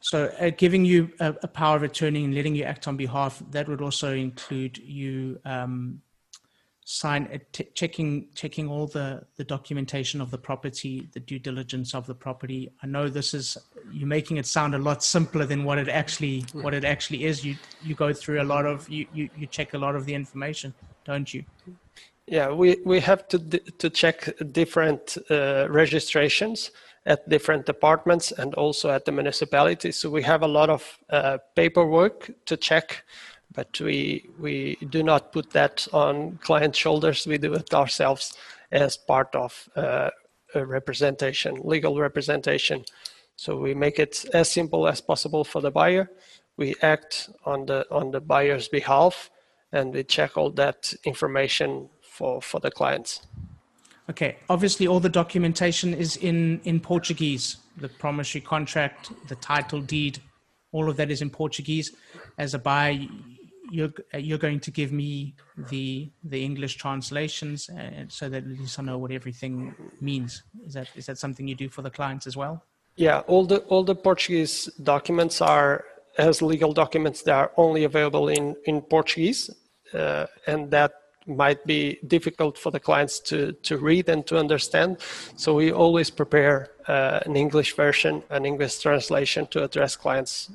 So 0.00 0.32
uh, 0.40 0.50
giving 0.56 0.84
you 0.84 1.10
a, 1.20 1.34
a 1.42 1.48
power 1.48 1.76
of 1.76 1.82
attorney 1.82 2.24
and 2.24 2.34
letting 2.34 2.54
you 2.54 2.64
act 2.64 2.88
on 2.88 2.96
behalf, 2.96 3.42
that 3.50 3.68
would 3.68 3.82
also 3.82 4.14
include 4.14 4.78
you 4.78 5.38
um, 5.44 6.00
sign 6.90 7.28
uh, 7.32 7.38
t- 7.52 7.68
checking 7.74 8.26
checking 8.34 8.68
all 8.68 8.86
the 8.86 9.22
the 9.36 9.44
documentation 9.44 10.20
of 10.20 10.30
the 10.32 10.38
property, 10.38 11.08
the 11.12 11.20
due 11.20 11.38
diligence 11.38 11.94
of 11.94 12.04
the 12.06 12.14
property. 12.14 12.68
I 12.82 12.86
know 12.86 13.08
this 13.08 13.32
is 13.32 13.56
you're 13.92 14.08
making 14.08 14.38
it 14.38 14.46
sound 14.46 14.74
a 14.74 14.78
lot 14.78 15.04
simpler 15.04 15.46
than 15.46 15.62
what 15.62 15.78
it 15.78 15.88
actually 15.88 16.44
what 16.52 16.74
it 16.74 16.84
actually 16.84 17.24
is. 17.24 17.44
You 17.44 17.54
you 17.82 17.94
go 17.94 18.12
through 18.12 18.42
a 18.42 18.48
lot 18.54 18.66
of 18.66 18.88
you 18.88 19.06
you, 19.14 19.30
you 19.36 19.46
check 19.46 19.74
a 19.74 19.78
lot 19.78 19.94
of 19.94 20.04
the 20.04 20.14
information, 20.14 20.74
don't 21.04 21.32
you? 21.32 21.44
Yeah, 22.26 22.52
we, 22.52 22.76
we 22.84 23.00
have 23.00 23.26
to 23.28 23.38
d- 23.38 23.58
to 23.78 23.90
check 23.90 24.28
different 24.52 25.16
uh, 25.30 25.66
registrations 25.70 26.70
at 27.06 27.28
different 27.28 27.66
departments 27.66 28.32
and 28.32 28.54
also 28.54 28.90
at 28.90 29.04
the 29.04 29.12
municipality. 29.12 29.92
So 29.92 30.10
we 30.10 30.22
have 30.22 30.42
a 30.42 30.48
lot 30.48 30.70
of 30.70 30.98
uh, 31.08 31.38
paperwork 31.56 32.30
to 32.46 32.56
check, 32.56 33.04
but 33.52 33.80
we 33.80 34.28
we 34.38 34.76
do 34.90 35.02
not 35.02 35.32
put 35.32 35.50
that 35.50 35.86
on 35.92 36.38
client 36.42 36.76
shoulders. 36.76 37.26
We 37.26 37.38
do 37.38 37.54
it 37.54 37.74
ourselves 37.74 38.36
as 38.70 38.96
part 38.96 39.34
of 39.34 39.68
uh, 39.76 40.10
a 40.54 40.64
representation, 40.64 41.60
legal 41.64 41.98
representation. 41.98 42.84
So 43.36 43.56
we 43.56 43.74
make 43.74 43.98
it 43.98 44.24
as 44.34 44.50
simple 44.50 44.86
as 44.86 45.00
possible 45.00 45.44
for 45.44 45.60
the 45.60 45.70
buyer. 45.70 46.10
We 46.56 46.74
act 46.82 47.30
on 47.44 47.66
the 47.66 47.86
on 47.90 48.10
the 48.10 48.20
buyer's 48.20 48.68
behalf, 48.68 49.30
and 49.72 49.92
we 49.94 50.04
check 50.04 50.36
all 50.36 50.50
that 50.52 50.92
information 51.04 51.88
for 52.02 52.42
for 52.42 52.60
the 52.60 52.70
clients. 52.70 53.26
Okay. 54.08 54.36
Obviously, 54.48 54.86
all 54.86 55.00
the 55.00 55.08
documentation 55.08 55.94
is 55.94 56.16
in 56.16 56.60
in 56.64 56.80
Portuguese. 56.80 57.56
The 57.76 57.88
promissory 57.88 58.42
contract, 58.42 59.12
the 59.28 59.36
title 59.36 59.80
deed, 59.80 60.20
all 60.72 60.90
of 60.90 60.96
that 60.96 61.10
is 61.10 61.22
in 61.22 61.30
Portuguese. 61.30 61.92
As 62.36 62.54
a 62.54 62.58
buyer, 62.58 63.06
you're 63.70 63.92
you're 64.14 64.38
going 64.38 64.60
to 64.60 64.70
give 64.70 64.92
me 64.92 65.34
the 65.70 66.10
the 66.24 66.44
English 66.44 66.76
translations, 66.76 67.68
uh, 67.70 68.04
so 68.08 68.28
that 68.28 68.44
at 68.44 68.48
least 68.48 68.78
I 68.78 68.82
know 68.82 68.98
what 68.98 69.12
everything 69.12 69.74
means. 70.00 70.42
Is 70.66 70.74
that 70.74 70.88
is 70.96 71.06
that 71.06 71.18
something 71.18 71.48
you 71.48 71.54
do 71.54 71.68
for 71.68 71.82
the 71.82 71.90
clients 71.90 72.26
as 72.26 72.36
well? 72.36 72.64
Yeah, 72.96 73.20
all 73.26 73.46
the 73.46 73.58
all 73.68 73.84
the 73.84 73.94
Portuguese 73.94 74.66
documents 74.82 75.40
are 75.40 75.84
as 76.18 76.42
legal 76.42 76.72
documents 76.72 77.22
that 77.22 77.34
are 77.34 77.52
only 77.56 77.84
available 77.84 78.28
in 78.28 78.56
in 78.64 78.82
Portuguese, 78.82 79.50
uh, 79.94 80.26
and 80.46 80.70
that 80.70 80.92
might 81.26 81.64
be 81.66 81.98
difficult 82.06 82.58
for 82.58 82.70
the 82.72 82.80
clients 82.80 83.20
to 83.20 83.52
to 83.62 83.78
read 83.78 84.08
and 84.08 84.26
to 84.26 84.36
understand. 84.36 84.96
So 85.36 85.54
we 85.54 85.72
always 85.72 86.10
prepare 86.10 86.70
uh, 86.88 87.20
an 87.26 87.36
English 87.36 87.76
version, 87.76 88.22
an 88.30 88.44
English 88.44 88.80
translation 88.80 89.46
to 89.46 89.62
address 89.62 89.96
clients 89.96 90.50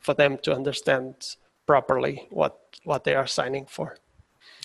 for 0.00 0.14
them 0.14 0.38
to 0.38 0.54
understand 0.54 1.36
properly 1.66 2.26
what 2.30 2.58
what 2.84 3.04
they 3.04 3.14
are 3.14 3.26
signing 3.26 3.66
for. 3.66 3.96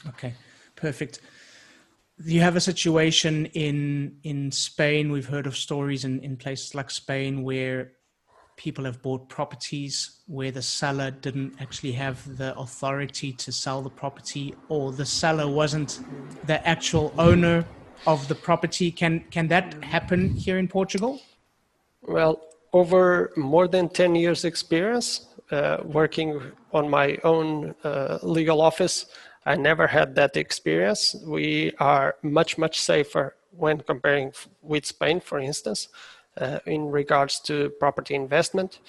Okay, 0.07 0.33
perfect. 0.75 1.19
You 2.23 2.41
have 2.41 2.55
a 2.55 2.61
situation 2.61 3.47
in 3.47 4.17
in 4.23 4.51
Spain. 4.51 5.11
We've 5.11 5.27
heard 5.27 5.47
of 5.47 5.55
stories 5.57 6.05
in, 6.05 6.19
in 6.19 6.37
places 6.37 6.75
like 6.75 6.91
Spain 6.91 7.43
where 7.43 7.93
people 8.57 8.85
have 8.85 9.01
bought 9.01 9.27
properties 9.27 10.21
where 10.27 10.51
the 10.51 10.61
seller 10.61 11.09
didn't 11.09 11.55
actually 11.59 11.93
have 11.93 12.37
the 12.37 12.55
authority 12.57 13.33
to 13.33 13.51
sell 13.51 13.81
the 13.81 13.89
property 13.89 14.53
or 14.69 14.91
the 14.91 15.05
seller 15.05 15.47
wasn't 15.47 15.99
the 16.45 16.67
actual 16.67 17.11
owner 17.17 17.65
of 18.05 18.27
the 18.27 18.35
property. 18.35 18.91
Can 18.91 19.21
can 19.31 19.47
that 19.47 19.83
happen 19.83 20.29
here 20.29 20.57
in 20.59 20.67
Portugal? 20.67 21.19
Well, 22.03 22.41
over 22.73 23.31
more 23.35 23.67
than 23.67 23.89
10 23.89 24.15
years 24.15 24.45
experience, 24.45 25.27
working 25.83 26.41
on 26.71 26.89
my 26.89 27.17
own 27.23 27.75
uh, 27.83 28.19
legal 28.23 28.61
office, 28.61 29.05
I 29.45 29.55
never 29.55 29.87
had 29.87 30.15
that 30.15 30.37
experience. 30.37 31.15
We 31.25 31.73
are 31.79 32.15
much, 32.21 32.57
much 32.57 32.79
safer 32.79 33.35
when 33.51 33.81
comparing 33.81 34.33
with 34.61 34.85
Spain, 34.85 35.19
for 35.19 35.39
instance, 35.39 35.89
uh, 36.37 36.59
in 36.65 36.89
regards 36.89 37.39
to 37.41 37.71
property 37.79 38.15
investment, 38.15 38.79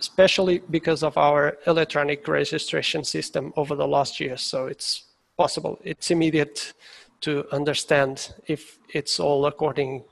especially 0.00 0.58
because 0.70 1.02
of 1.02 1.16
our 1.16 1.56
electronic 1.66 2.26
registration 2.28 3.04
system 3.04 3.52
over 3.56 3.74
the 3.74 3.86
last 3.86 4.20
years. 4.20 4.42
So 4.42 4.66
it's 4.66 5.04
possible, 5.36 5.78
it's 5.82 6.10
immediate 6.10 6.74
to 7.20 7.46
understand 7.52 8.34
if 8.46 8.78
it's 8.92 9.18
all 9.18 9.46
according 9.46 10.04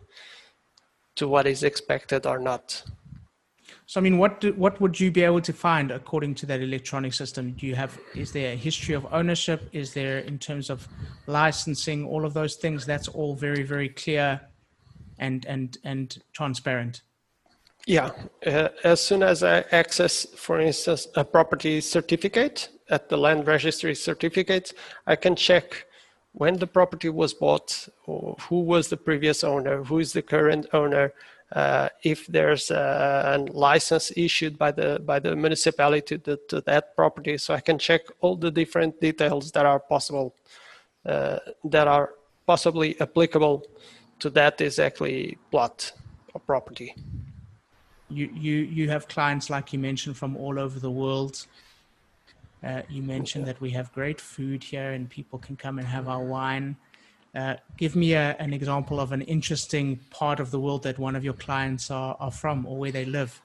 to 1.16 1.28
what 1.28 1.46
is 1.46 1.62
expected 1.62 2.24
or 2.26 2.38
not. 2.38 2.83
So, 3.92 4.00
I 4.00 4.02
mean, 4.02 4.16
what 4.16 4.40
do, 4.40 4.55
what 4.55 4.81
would 4.81 4.98
you 4.98 5.11
be 5.11 5.22
able 5.22 5.42
to 5.42 5.52
find 5.52 5.90
according 5.90 6.35
to 6.37 6.46
that 6.46 6.62
electronic 6.62 7.12
system? 7.12 7.50
Do 7.50 7.66
you 7.66 7.74
have 7.74 8.00
is 8.14 8.33
there 8.33 8.55
a 8.55 8.57
history 8.57 8.94
of 8.94 9.07
ownership? 9.12 9.68
Is 9.72 9.92
there 9.92 10.20
in 10.20 10.38
terms 10.38 10.70
of 10.70 10.88
licensing, 11.26 12.07
all 12.07 12.24
of 12.24 12.33
those 12.33 12.57
things? 12.57 12.87
That's 12.87 13.07
all 13.07 13.35
very 13.35 13.64
very 13.64 13.90
clear 13.90 14.40
and 15.18 15.44
and 15.44 15.76
and 15.85 16.22
transparent. 16.33 17.02
Yeah, 17.87 18.12
uh, 18.46 18.68
as 18.83 19.02
soon 19.02 19.22
as 19.22 19.42
I 19.42 19.66
access, 19.72 20.24
for 20.37 20.59
instance, 20.59 21.09
a 21.14 21.22
property 21.22 21.83
certificate 21.83 22.70
at 22.88 23.11
the 23.11 23.18
land 23.18 23.46
registry 23.46 23.94
certificate, 23.94 24.72
I 25.07 25.16
can 25.16 25.37
check 25.37 25.85
when 26.33 26.57
the 26.57 26.66
property 26.66 27.11
was 27.11 27.35
bought, 27.35 27.88
or 28.07 28.37
who 28.48 28.61
was 28.61 28.88
the 28.88 28.96
previous 28.96 29.44
owner, 29.44 29.85
who 29.85 29.98
is 29.98 30.14
the 30.14 30.22
current 30.22 30.66
owner, 30.72 31.12
uh, 31.54 31.88
if 32.02 32.26
there's 32.26 32.70
a, 32.70 33.36
a, 33.36 33.52
license 33.52 34.10
issued 34.16 34.58
by 34.58 34.72
the 34.72 34.98
by 35.04 35.18
the 35.18 35.36
municipality 35.36 36.18
to, 36.18 36.38
to, 36.48 36.60
that 36.62 36.96
property, 36.96 37.36
so 37.36 37.52
I 37.52 37.60
can 37.60 37.78
check 37.78 38.02
all 38.20 38.36
the 38.36 38.50
different 38.50 39.00
details 39.00 39.52
that 39.52 39.66
are 39.66 39.78
possible, 39.78 40.34
uh, 41.04 41.38
that 41.64 41.88
are 41.88 42.14
possibly 42.46 42.98
applicable 43.00 43.66
to 44.20 44.30
that 44.30 44.60
exactly 44.60 45.36
plot 45.50 45.92
or 46.32 46.40
property. 46.40 46.94
You 48.08 48.30
you 48.34 48.56
you 48.78 48.88
have 48.88 49.06
clients 49.08 49.50
like 49.50 49.74
you 49.74 49.78
mentioned 49.78 50.16
from 50.16 50.36
all 50.36 50.58
over 50.58 50.80
the 50.80 50.90
world. 50.90 51.46
Uh, 52.64 52.82
you 52.88 53.02
mentioned 53.02 53.44
that 53.46 53.60
we 53.60 53.70
have 53.70 53.92
great 53.92 54.20
food 54.20 54.62
here 54.62 54.92
and 54.92 55.10
people 55.10 55.38
can 55.38 55.56
come 55.56 55.78
and 55.78 55.86
have 55.86 56.08
our 56.08 56.22
wine. 56.22 56.76
Uh, 57.35 57.57
give 57.79 57.97
me 57.97 58.12
a, 58.12 58.37
an 58.38 58.53
example 58.53 59.01
of 59.01 59.12
an 59.12 59.23
interesting 59.23 59.99
part 60.11 60.38
of 60.38 60.51
the 60.51 60.61
world 60.61 60.83
that 60.83 60.99
one 60.99 61.16
of 61.16 61.25
your 61.25 61.33
clients 61.33 61.90
are, 61.90 62.14
are 62.21 62.31
from 62.31 62.66
or 62.66 62.77
where 62.77 62.92
they 62.92 63.07
live. 63.07 63.40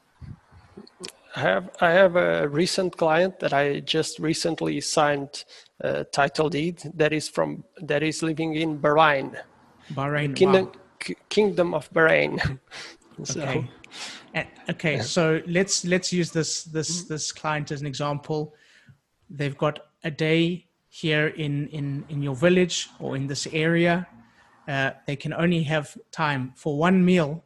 I 1.35 1.41
have 1.41 1.69
I 1.81 1.91
have 1.91 2.15
a 2.15 2.47
recent 2.47 2.97
client 2.97 3.39
that 3.39 3.53
I 3.53 3.79
just 3.81 4.19
recently 4.19 4.81
signed 4.81 5.45
a 5.81 6.03
title 6.03 6.49
deed 6.49 6.81
that 6.95 7.13
is 7.13 7.29
from 7.29 7.63
that 7.81 8.01
is 8.01 8.23
living 8.23 8.55
in 8.55 8.79
Bahrain. 8.79 9.39
Bahrain, 9.93 10.35
Kingdom, 10.35 10.65
wow. 10.65 10.71
K- 10.99 11.15
Kingdom 11.29 11.73
of 11.73 11.91
Bahrain. 11.93 12.59
so, 13.23 13.41
okay. 13.41 13.69
okay, 14.69 14.99
so 14.99 15.41
let's 15.47 15.85
let's 15.85 16.11
use 16.11 16.31
this 16.31 16.63
this 16.63 17.03
this 17.03 17.31
client 17.31 17.71
as 17.71 17.81
an 17.81 17.87
example. 17.87 18.55
They've 19.29 19.57
got 19.57 19.79
a 20.03 20.11
day 20.11 20.66
here 21.01 21.27
in, 21.27 21.67
in, 21.67 22.03
in 22.09 22.23
your 22.23 22.35
village 22.35 22.89
or 22.99 23.15
in 23.15 23.27
this 23.27 23.47
area, 23.53 24.07
uh, 24.67 24.91
they 25.05 25.15
can 25.15 25.33
only 25.33 25.63
have 25.63 25.95
time 26.11 26.53
for 26.55 26.77
one 26.77 27.05
meal, 27.05 27.43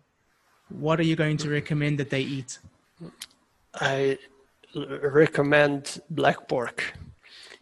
what 0.69 0.99
are 0.99 1.03
you 1.03 1.17
going 1.17 1.37
to 1.37 1.49
recommend 1.49 1.99
that 1.99 2.09
they 2.09 2.21
eat? 2.21 2.59
I 3.75 4.17
recommend 5.03 5.99
black 6.09 6.47
pork. 6.47 6.93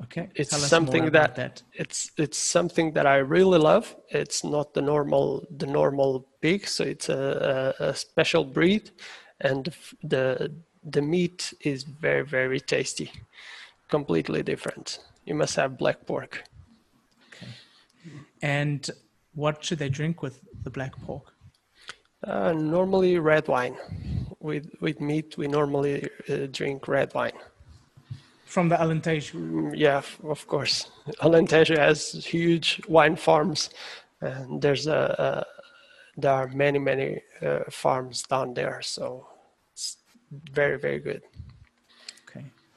Okay. 0.03 0.29
It's 0.35 0.55
something 0.55 1.11
that, 1.11 1.35
that, 1.35 1.63
it's 1.73 2.11
it's 2.17 2.37
something 2.37 2.93
that 2.93 3.05
I 3.05 3.17
really 3.17 3.59
love. 3.59 3.95
It's 4.09 4.43
not 4.43 4.73
the 4.73 4.81
normal 4.81 5.45
the 5.57 5.65
normal 5.65 6.25
pig, 6.39 6.67
so 6.67 6.83
it's 6.85 7.09
a, 7.09 7.75
a, 7.79 7.89
a 7.89 7.93
special 7.93 8.45
breed, 8.45 8.91
and 9.41 9.73
the 10.01 10.53
the 10.89 11.01
meat 11.01 11.53
is 11.59 11.83
very 11.83 12.23
very 12.23 12.61
tasty, 12.61 13.11
completely 13.89 14.41
different 14.41 14.99
you 15.25 15.35
must 15.35 15.55
have 15.55 15.77
black 15.77 16.05
pork. 16.05 16.43
Okay. 17.33 17.47
And 18.41 18.89
what 19.33 19.63
should 19.63 19.79
they 19.79 19.89
drink 19.89 20.21
with 20.21 20.39
the 20.63 20.69
black 20.69 20.93
pork? 21.05 21.33
Uh, 22.23 22.53
normally 22.53 23.17
red 23.17 23.47
wine. 23.47 23.77
With 24.39 24.69
with 24.81 24.99
meat, 24.99 25.37
we 25.37 25.47
normally 25.47 26.09
uh, 26.29 26.47
drink 26.51 26.87
red 26.87 27.13
wine. 27.13 27.37
From 28.45 28.69
the 28.69 28.75
Alentejo. 28.75 29.33
Mm, 29.35 29.73
yeah, 29.75 30.01
of 30.23 30.47
course. 30.47 30.89
Alentejo 31.21 31.77
has 31.77 32.25
huge 32.25 32.81
wine 32.87 33.15
farms, 33.15 33.69
and 34.21 34.61
there's 34.61 34.87
a, 34.87 35.15
a 35.19 35.45
there 36.19 36.33
are 36.33 36.47
many 36.47 36.79
many 36.79 37.21
uh, 37.41 37.59
farms 37.69 38.23
down 38.23 38.53
there, 38.53 38.81
so 38.81 39.27
it's 39.73 39.97
very 40.31 40.77
very 40.77 40.99
good. 40.99 41.21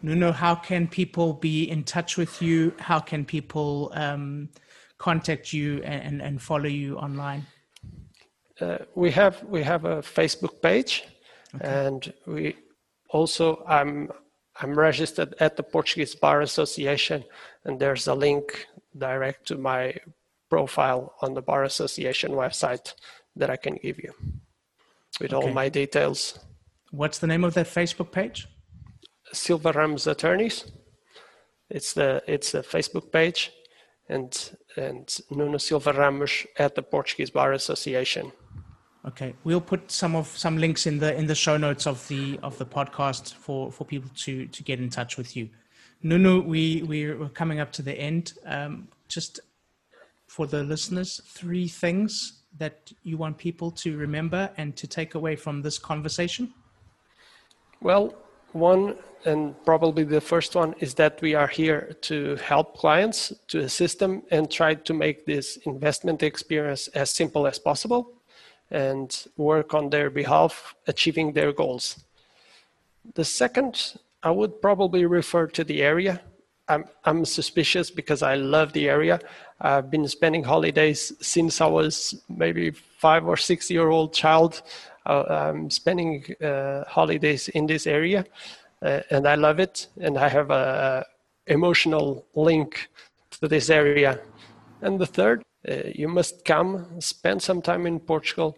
Nuno, 0.02 0.32
how 0.32 0.56
can 0.56 0.88
people 0.88 1.32
be 1.32 1.70
in 1.70 1.84
touch 1.84 2.16
with 2.16 2.42
you? 2.42 2.74
How 2.78 2.98
can 2.98 3.24
people 3.24 3.92
um, 3.94 4.48
contact 4.98 5.52
you 5.52 5.80
and, 5.84 6.20
and 6.20 6.42
follow 6.42 6.66
you 6.66 6.98
online? 6.98 7.46
Uh, 8.60 8.78
we 8.94 9.10
have 9.10 9.42
we 9.44 9.62
have 9.62 9.84
a 9.84 9.96
Facebook 10.02 10.60
page, 10.60 11.04
okay. 11.54 11.86
and 11.86 12.12
we 12.26 12.56
also 13.08 13.64
I'm 13.66 14.10
I'm 14.60 14.78
registered 14.78 15.34
at 15.40 15.56
the 15.56 15.62
Portuguese 15.62 16.14
Bar 16.14 16.42
Association, 16.42 17.24
and 17.64 17.80
there's 17.80 18.06
a 18.08 18.14
link 18.14 18.66
direct 18.96 19.46
to 19.48 19.56
my 19.56 19.94
profile 20.50 21.14
on 21.22 21.34
the 21.34 21.42
Bar 21.42 21.64
Association 21.64 22.32
website 22.32 22.94
that 23.36 23.50
I 23.50 23.56
can 23.56 23.76
give 23.76 23.98
you 23.98 24.12
with 25.20 25.32
okay. 25.32 25.46
all 25.46 25.52
my 25.52 25.68
details. 25.68 26.38
What's 26.90 27.18
the 27.18 27.26
name 27.26 27.44
of 27.44 27.54
that 27.54 27.66
Facebook 27.66 28.12
page? 28.12 28.46
Silva 29.32 29.72
Ramos 29.72 30.06
Attorneys. 30.06 30.70
It's 31.70 31.92
the 31.94 32.22
it's 32.26 32.54
a 32.54 32.62
Facebook 32.62 33.10
page, 33.12 33.50
and 34.08 34.56
and 34.76 35.16
Nuno 35.30 35.58
Silva 35.58 35.92
Ramos 35.92 36.46
at 36.58 36.74
the 36.74 36.82
Portuguese 36.82 37.30
Bar 37.30 37.52
Association. 37.52 38.32
Okay, 39.04 39.34
we'll 39.42 39.60
put 39.60 39.90
some 39.90 40.14
of 40.14 40.28
some 40.28 40.58
links 40.58 40.86
in 40.86 40.98
the 40.98 41.16
in 41.16 41.26
the 41.26 41.34
show 41.34 41.56
notes 41.56 41.86
of 41.86 42.06
the 42.08 42.38
of 42.42 42.56
the 42.58 42.66
podcast 42.66 43.34
for 43.34 43.72
for 43.72 43.84
people 43.84 44.10
to 44.16 44.46
to 44.46 44.62
get 44.62 44.78
in 44.78 44.90
touch 44.90 45.16
with 45.16 45.36
you. 45.36 45.48
Nuno, 46.02 46.40
we 46.40 46.82
we're 46.82 47.28
coming 47.30 47.60
up 47.60 47.72
to 47.72 47.82
the 47.82 47.94
end. 47.94 48.34
Um, 48.44 48.88
just 49.08 49.40
for 50.26 50.46
the 50.46 50.62
listeners, 50.62 51.20
three 51.26 51.68
things 51.68 52.42
that 52.58 52.92
you 53.02 53.16
want 53.18 53.36
people 53.36 53.70
to 53.70 53.96
remember 53.96 54.50
and 54.56 54.74
to 54.76 54.86
take 54.86 55.14
away 55.14 55.36
from 55.36 55.62
this 55.62 55.78
conversation. 55.78 56.52
Well, 57.80 58.14
one, 58.52 58.96
and 59.24 59.54
probably 59.64 60.04
the 60.04 60.20
first 60.20 60.54
one, 60.54 60.74
is 60.80 60.94
that 60.94 61.20
we 61.20 61.34
are 61.34 61.46
here 61.46 61.96
to 62.02 62.36
help 62.36 62.76
clients, 62.76 63.32
to 63.48 63.60
assist 63.60 63.98
them, 63.98 64.22
and 64.30 64.50
try 64.50 64.74
to 64.74 64.94
make 64.94 65.26
this 65.26 65.56
investment 65.64 66.22
experience 66.22 66.88
as 66.88 67.10
simple 67.10 67.46
as 67.46 67.58
possible 67.58 68.12
and 68.70 69.26
work 69.36 69.74
on 69.74 69.90
their 69.90 70.10
behalf, 70.10 70.74
achieving 70.86 71.32
their 71.32 71.52
goals. 71.52 72.04
The 73.14 73.24
second, 73.24 73.94
I 74.22 74.30
would 74.30 74.62
probably 74.62 75.04
refer 75.04 75.46
to 75.48 75.64
the 75.64 75.82
area. 75.82 76.20
I'm, 76.68 76.84
I'm 77.04 77.24
suspicious 77.24 77.90
because 77.90 78.22
I 78.22 78.36
love 78.36 78.72
the 78.72 78.88
area. 78.88 79.20
I've 79.60 79.90
been 79.90 80.08
spending 80.08 80.44
holidays 80.44 81.12
since 81.20 81.60
I 81.60 81.66
was 81.66 82.22
maybe 82.28 82.70
five 82.70 83.26
or 83.26 83.36
six 83.36 83.70
year 83.70 83.88
old 83.88 84.14
child. 84.14 84.62
Uh, 85.06 85.24
I'm 85.28 85.70
spending 85.70 86.24
uh, 86.42 86.84
holidays 86.84 87.48
in 87.48 87.66
this 87.66 87.86
area, 87.86 88.24
uh, 88.82 89.00
and 89.10 89.26
I 89.26 89.34
love 89.34 89.58
it. 89.58 89.88
And 90.00 90.18
I 90.18 90.28
have 90.28 90.50
a, 90.50 91.04
emotional 91.48 92.24
link 92.36 92.88
to 93.32 93.48
this 93.48 93.68
area. 93.68 94.20
And 94.80 95.00
the 95.00 95.06
third, 95.06 95.42
you 95.92 96.06
must 96.06 96.44
come, 96.44 97.00
spend 97.00 97.42
some 97.42 97.60
time 97.60 97.84
in 97.84 97.98
Portugal, 97.98 98.56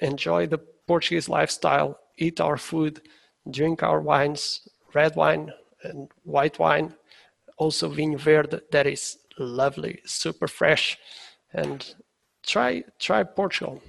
enjoy 0.00 0.46
the 0.46 0.58
Portuguese 0.86 1.28
lifestyle, 1.28 1.98
eat 2.16 2.40
our 2.40 2.56
food, 2.56 3.02
drink 3.50 3.82
our 3.82 4.00
wines, 4.00 4.66
red 4.94 5.14
wine 5.14 5.52
and 5.82 6.08
white 6.24 6.58
wine, 6.58 6.94
also 7.58 7.90
vinho 7.90 8.18
verde 8.18 8.60
that 8.70 8.86
is 8.86 9.18
lovely, 9.38 10.00
super 10.04 10.48
fresh, 10.48 10.98
and 11.52 11.94
try 12.42 12.82
try 12.98 13.22
Portugal. 13.22 13.82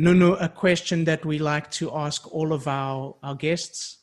Nuno, 0.00 0.34
a 0.34 0.48
question 0.48 1.02
that 1.06 1.24
we 1.24 1.40
like 1.40 1.72
to 1.72 1.90
ask 1.92 2.32
all 2.32 2.52
of 2.52 2.68
our, 2.68 3.16
our 3.24 3.34
guests 3.34 3.98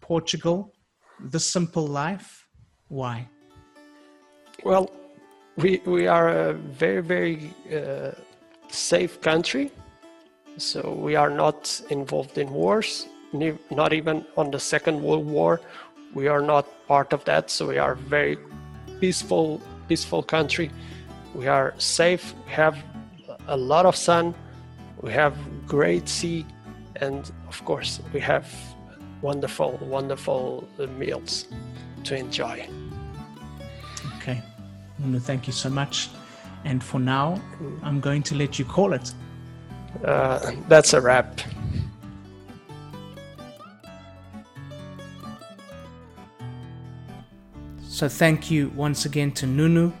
Portugal, 0.00 0.72
the 1.20 1.38
simple 1.38 1.86
life, 1.86 2.46
why? 2.88 3.28
Well, 4.64 4.90
we, 5.58 5.82
we 5.84 6.06
are 6.06 6.30
a 6.30 6.54
very, 6.54 7.02
very 7.02 7.52
uh, 7.70 8.12
safe 8.68 9.20
country. 9.20 9.70
So 10.56 10.98
we 10.98 11.14
are 11.14 11.28
not 11.28 11.78
involved 11.90 12.38
in 12.38 12.50
wars, 12.50 13.06
not 13.70 13.92
even 13.92 14.24
on 14.38 14.50
the 14.50 14.58
Second 14.58 15.02
World 15.02 15.26
War. 15.26 15.60
We 16.14 16.26
are 16.26 16.40
not 16.40 16.66
part 16.88 17.12
of 17.12 17.22
that. 17.26 17.50
So 17.50 17.66
we 17.68 17.76
are 17.76 17.96
very 17.96 18.38
peaceful, 18.98 19.60
peaceful 19.88 20.22
country. 20.22 20.70
We 21.34 21.48
are 21.48 21.74
safe. 21.76 22.34
We 22.46 22.52
have 22.52 22.82
a 23.46 23.58
lot 23.58 23.84
of 23.84 23.94
sun. 23.94 24.34
We 25.04 25.12
have 25.12 25.36
great 25.66 26.08
sea, 26.08 26.46
and 26.96 27.30
of 27.46 27.62
course, 27.66 28.00
we 28.14 28.20
have 28.20 28.48
wonderful, 29.20 29.78
wonderful 29.82 30.66
meals 30.98 31.46
to 32.04 32.16
enjoy. 32.16 32.66
Okay. 34.16 34.42
Nuno, 34.98 35.18
thank 35.18 35.46
you 35.46 35.52
so 35.52 35.68
much. 35.68 36.08
And 36.64 36.82
for 36.82 36.98
now, 36.98 37.38
I'm 37.82 38.00
going 38.00 38.22
to 38.22 38.34
let 38.34 38.58
you 38.58 38.64
call 38.64 38.94
it. 38.94 39.12
Uh, 40.02 40.52
that's 40.68 40.94
a 40.94 41.02
wrap. 41.02 41.38
So, 47.82 48.08
thank 48.08 48.50
you 48.50 48.70
once 48.70 49.04
again 49.04 49.32
to 49.32 49.46
Nuno, 49.46 49.92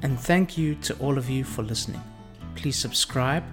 and 0.00 0.18
thank 0.18 0.56
you 0.56 0.74
to 0.76 0.94
all 1.00 1.18
of 1.18 1.28
you 1.28 1.44
for 1.44 1.62
listening. 1.62 2.00
Please 2.54 2.76
subscribe, 2.76 3.44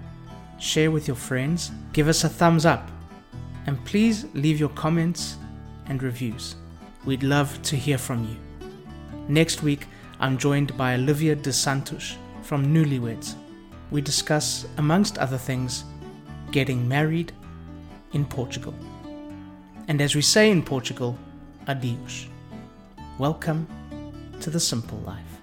share 0.60 0.90
with 0.90 1.08
your 1.08 1.16
friends, 1.16 1.72
give 1.92 2.06
us 2.06 2.22
a 2.22 2.28
thumbs 2.28 2.66
up, 2.66 2.88
and 3.66 3.82
please 3.84 4.26
leave 4.34 4.60
your 4.60 4.68
comments 4.70 5.36
and 5.86 6.02
reviews. 6.02 6.54
We'd 7.04 7.22
love 7.22 7.60
to 7.62 7.76
hear 7.76 7.98
from 7.98 8.24
you. 8.24 8.36
Next 9.26 9.62
week, 9.62 9.86
I'm 10.20 10.36
joined 10.36 10.76
by 10.76 10.94
Olivia 10.94 11.34
De 11.34 11.52
Santos 11.52 12.16
from 12.42 12.66
Newlyweds. 12.74 13.34
We 13.90 14.02
discuss, 14.02 14.66
amongst 14.76 15.18
other 15.18 15.38
things, 15.38 15.84
getting 16.52 16.86
married 16.86 17.32
in 18.12 18.26
Portugal. 18.26 18.74
And 19.88 20.00
as 20.00 20.14
we 20.14 20.22
say 20.22 20.50
in 20.50 20.62
Portugal, 20.62 21.18
adios. 21.66 22.28
Welcome 23.18 23.66
to 24.40 24.50
the 24.50 24.60
simple 24.60 24.98
life. 24.98 25.39